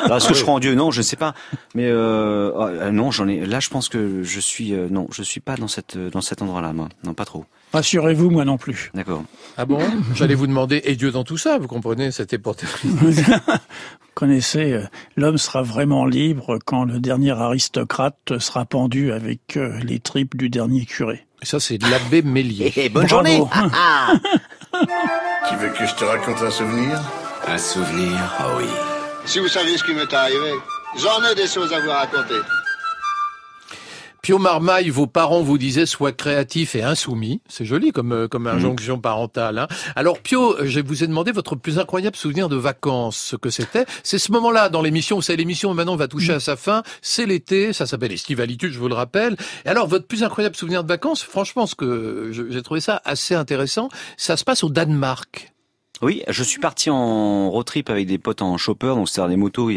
[0.03, 1.33] Alors, Est-ce que je crois en Dieu Non, je ne sais pas.
[1.75, 3.45] Mais euh, euh, non, j'en ai.
[3.45, 4.73] Là, je pense que je suis.
[4.73, 6.89] euh, non, je suis pas dans cette dans cet endroit-là, moi.
[7.03, 7.45] Non, pas trop.
[7.73, 8.91] Rassurez-vous, moi non plus.
[8.93, 9.23] D'accord.
[9.57, 9.79] Ah bon?
[10.15, 12.55] J'allais vous demander, et Dieu dans tout ça, vous comprenez C'était pour...
[12.83, 14.77] Vous connaissez,
[15.15, 20.85] l'homme sera vraiment libre quand le dernier aristocrate sera pendu avec les tripes du dernier
[20.85, 21.25] curé.
[21.43, 22.73] Ça, c'est de l'abbé Mélier.
[22.75, 23.25] Eh, bonne Bravo.
[23.25, 23.41] journée
[23.73, 24.13] Ah,
[25.49, 27.01] Tu veux que je te raconte un souvenir?
[27.47, 28.65] Un souvenir Ah oui.
[29.25, 30.53] Si vous saviez ce qui m'est arrivé,
[30.97, 32.39] j'en ai des choses à vous raconter.
[34.21, 37.41] Pio Marmaille, vos parents vous disaient sois créatif et insoumis.
[37.47, 39.57] C'est joli comme euh, comme injonction parentale.
[39.57, 39.67] Hein.
[39.95, 43.85] Alors Pio, je vous ai demandé votre plus incroyable souvenir de vacances, ce que c'était.
[44.03, 45.15] C'est ce moment-là dans l'émission.
[45.15, 46.83] Vous savez, l'émission maintenant va toucher à sa fin.
[47.01, 49.35] C'est l'été, ça s'appelle Estivalitude, je vous le rappelle.
[49.65, 53.33] Et alors votre plus incroyable souvenir de vacances, franchement, ce que j'ai trouvé ça assez
[53.33, 55.51] intéressant, ça se passe au Danemark.
[56.01, 59.35] Oui, je suis parti en road trip avec des potes en chopper, donc c'est-à-dire des
[59.35, 59.69] motos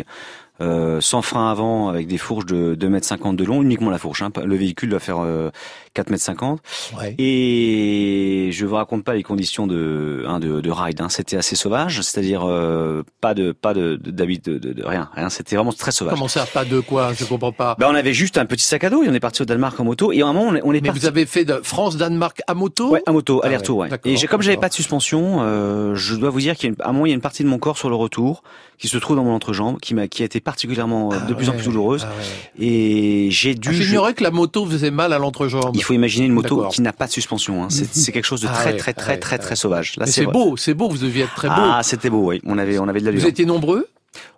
[0.60, 3.98] euh, sans frein avant, avec des fourches de 2 mètres 50 de long, uniquement la
[3.98, 4.22] fourche.
[4.22, 4.30] Hein.
[4.42, 5.50] Le véhicule doit faire euh,
[5.94, 6.60] 4 mètres 50.
[6.98, 7.14] Ouais.
[7.18, 11.00] Et je vous raconte pas les conditions de hein, de, de ride.
[11.00, 11.08] Hein.
[11.08, 15.30] C'était assez sauvage, c'est-à-dire euh, pas de pas de d'habit- de, de, de rien, rien.
[15.30, 16.14] C'était vraiment très sauvage.
[16.14, 17.12] Comment ça, pas de quoi?
[17.18, 17.76] Je comprends pas.
[17.78, 19.78] Ben, on avait juste un petit sac à dos et on est parti au Danemark
[19.80, 20.12] en moto.
[20.12, 21.00] Et à un moment, on est, on est Mais parti.
[21.00, 22.90] vous avez fait de France-Danemark à moto?
[22.90, 26.30] Ouais, à moto, Ah aller-retour, ouais, Et comme j'avais pas de suspension, euh, je dois
[26.30, 27.48] vous dire qu'il y a une, à un moment, il y a une partie de
[27.48, 28.42] mon corps sur le retour
[28.78, 31.34] qui se trouve dans mon entrejambe, qui m'a, qui a été particulièrement euh, Ah de
[31.34, 32.06] plus en plus douloureuse.
[32.08, 32.12] ah
[32.58, 32.66] ouais.
[32.66, 33.68] Et j'ai dû.
[33.70, 35.76] Ah, je- J'ignorais que la moto faisait mal à l'entrejambe.
[35.84, 37.62] Il faut imaginer une moto qui n'a pas de suspension.
[37.62, 37.68] Hein.
[37.70, 39.42] C'est, quelque chose de Ah très, ouais, très, très, ouais, très, ouais.
[39.42, 39.96] très sauvage.
[40.06, 41.54] C'est beau, c'est beau, vous deviez être très beau.
[41.58, 42.40] Ah, c'était beau, oui.
[42.46, 43.20] On avait, on avait de l'allure.
[43.20, 43.86] vous étiez nombreux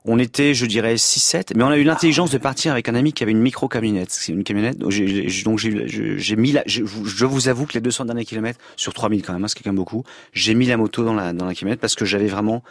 [0.04, 3.12] On était, je dirais, 6-7, mais on a eu l'intelligence de partir avec un ami
[3.12, 4.10] qui avait une micro-camionnette.
[4.10, 8.06] C'est une camionnette, donc j'ai, mis la, je, vous- je vous avoue que les 200
[8.06, 11.04] derniers kilomètres, sur 3000 quand même, hein, c'est quand même beaucoup, j'ai mis la moto
[11.04, 12.62] dans la, dans la camionnette parce que j'avais vraiment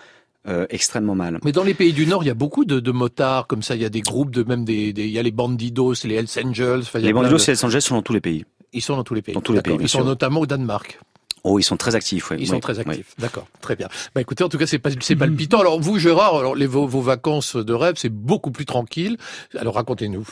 [0.47, 1.39] euh, extrêmement mal.
[1.43, 3.76] Mais dans les pays du Nord, il y a beaucoup de, de motards comme ça.
[3.76, 6.15] Il y a des groupes de même des, des- il y a les Bandidos, les
[6.15, 6.82] Hells Angels.
[6.82, 8.45] enfin, Les bandidos de- et Los Angeles sont dans tous les pays.
[8.76, 9.34] Ils sont dans tous les pays.
[9.34, 10.05] Dans tous les pays, Ils sont sûr.
[10.05, 10.99] notamment au Danemark.
[11.43, 12.38] Oh, ils sont très actifs, ouais.
[12.38, 12.86] Ils Oui, sont très oui.
[12.88, 13.13] actifs.
[13.19, 13.88] D'accord, très bien.
[14.13, 15.59] Bah écoutez, en tout cas, c'est pas c'est palpitant.
[15.61, 19.17] Alors vous, Gérard, alors les vos, vos vacances de rêve, c'est beaucoup plus tranquille.
[19.57, 20.28] Alors racontez-nous.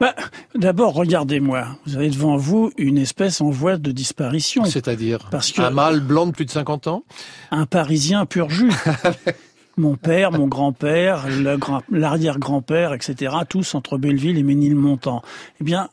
[0.00, 0.14] Bah,
[0.54, 1.68] D'abord, regardez-moi.
[1.86, 4.64] Vous avez devant vous une espèce en voie de disparition.
[4.66, 7.04] C'est-à-dire Parce que un mâle blanc de plus de 50 ans?
[7.50, 8.72] un Parisien pur jus.
[9.78, 15.20] Mon père, mon grand-père, le grand- l'arrière-grand-père, etc., tous entre Belleville et Ménilmontant.
[15.60, 15.90] Eh bien,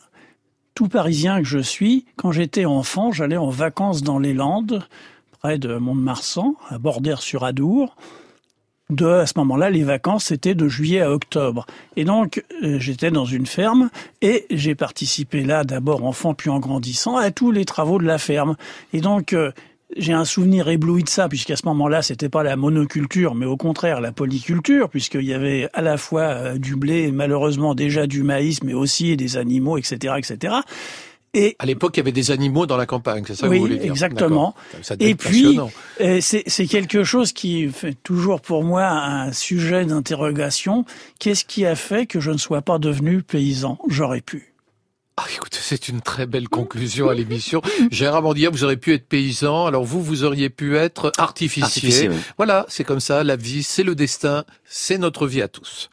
[0.73, 4.83] tout Parisien que je suis, quand j'étais enfant, j'allais en vacances dans les Landes,
[5.39, 7.95] près de Mont-de-Marsan, à Bordère-sur-Adour.
[8.89, 11.65] De, à ce moment-là, les vacances, c'était de juillet à octobre.
[11.95, 13.89] Et donc, euh, j'étais dans une ferme
[14.21, 18.17] et j'ai participé là, d'abord enfant, puis en grandissant, à tous les travaux de la
[18.17, 18.55] ferme.
[18.91, 19.51] Et donc, euh,
[19.97, 23.57] j'ai un souvenir ébloui de ça, puisqu'à ce moment-là, c'était pas la monoculture, mais au
[23.57, 28.23] contraire la polyculture, puisqu'il y avait à la fois euh, du blé, malheureusement déjà du
[28.23, 30.55] maïs, mais aussi des animaux, etc., etc.
[31.35, 33.57] Et À l'époque, il y avait des animaux dans la campagne, c'est ça que oui,
[33.57, 34.53] vous voulez dire exactement.
[34.83, 35.59] Ça Et puis,
[35.99, 40.85] euh, c'est quelque chose qui fait toujours pour moi un sujet d'interrogation.
[41.19, 43.79] Qu'est-ce qui a fait que je ne sois pas devenu paysan?
[43.87, 44.52] J'aurais pu.
[45.15, 47.61] Ah, écoutez, c'est une très belle conclusion à l'émission.
[47.91, 51.63] Gérard Mandilla, vous auriez pu être paysan, alors vous, vous auriez pu être artificier.
[51.63, 52.15] Artificier, oui.
[52.37, 55.91] Voilà, c'est comme ça, la vie, c'est le destin, c'est notre vie à tous.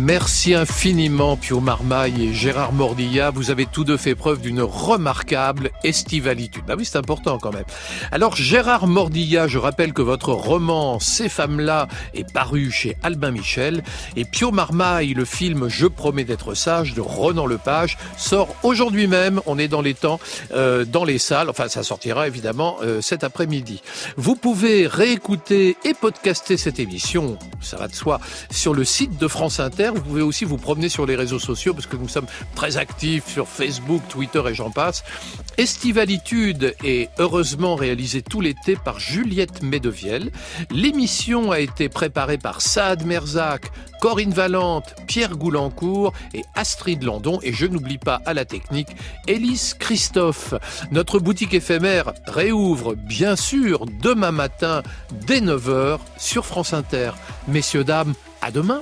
[0.00, 3.30] Merci infiniment Pio Marmaille et Gérard Mordilla.
[3.30, 6.64] Vous avez tous deux fait preuve d'une remarquable estivalitude.
[6.66, 7.64] Bah oui, c'est important quand même.
[8.10, 13.84] Alors Gérard Mordilla, je rappelle que votre roman Ces femmes-là est paru chez Albin Michel
[14.16, 19.40] et Pio Marmaille, le film Je promets d'être sage de Ronan Lepage sort aujourd'hui même.
[19.46, 20.18] On est dans les temps,
[20.54, 21.50] euh, dans les salles.
[21.50, 23.82] Enfin, ça sortira évidemment euh, cet après-midi.
[24.16, 28.18] Vous pouvez réécouter et podcaster cette émission, ça va de soi,
[28.50, 29.83] sur le site de France Inter.
[29.90, 33.28] Vous pouvez aussi vous promener sur les réseaux sociaux parce que nous sommes très actifs
[33.28, 35.04] sur Facebook, Twitter et j'en passe.
[35.58, 40.30] Estivalitude est heureusement réalisée tout l'été par Juliette Medevielle.
[40.70, 43.70] L'émission a été préparée par Saad Merzak,
[44.00, 47.38] Corinne Valente, Pierre Goulancourt et Astrid Landon.
[47.42, 48.88] Et je n'oublie pas à la technique
[49.26, 50.54] Élise Christophe.
[50.90, 54.82] Notre boutique éphémère réouvre bien sûr demain matin
[55.26, 57.12] dès 9h sur France Inter.
[57.48, 58.80] Messieurs, dames, à demain.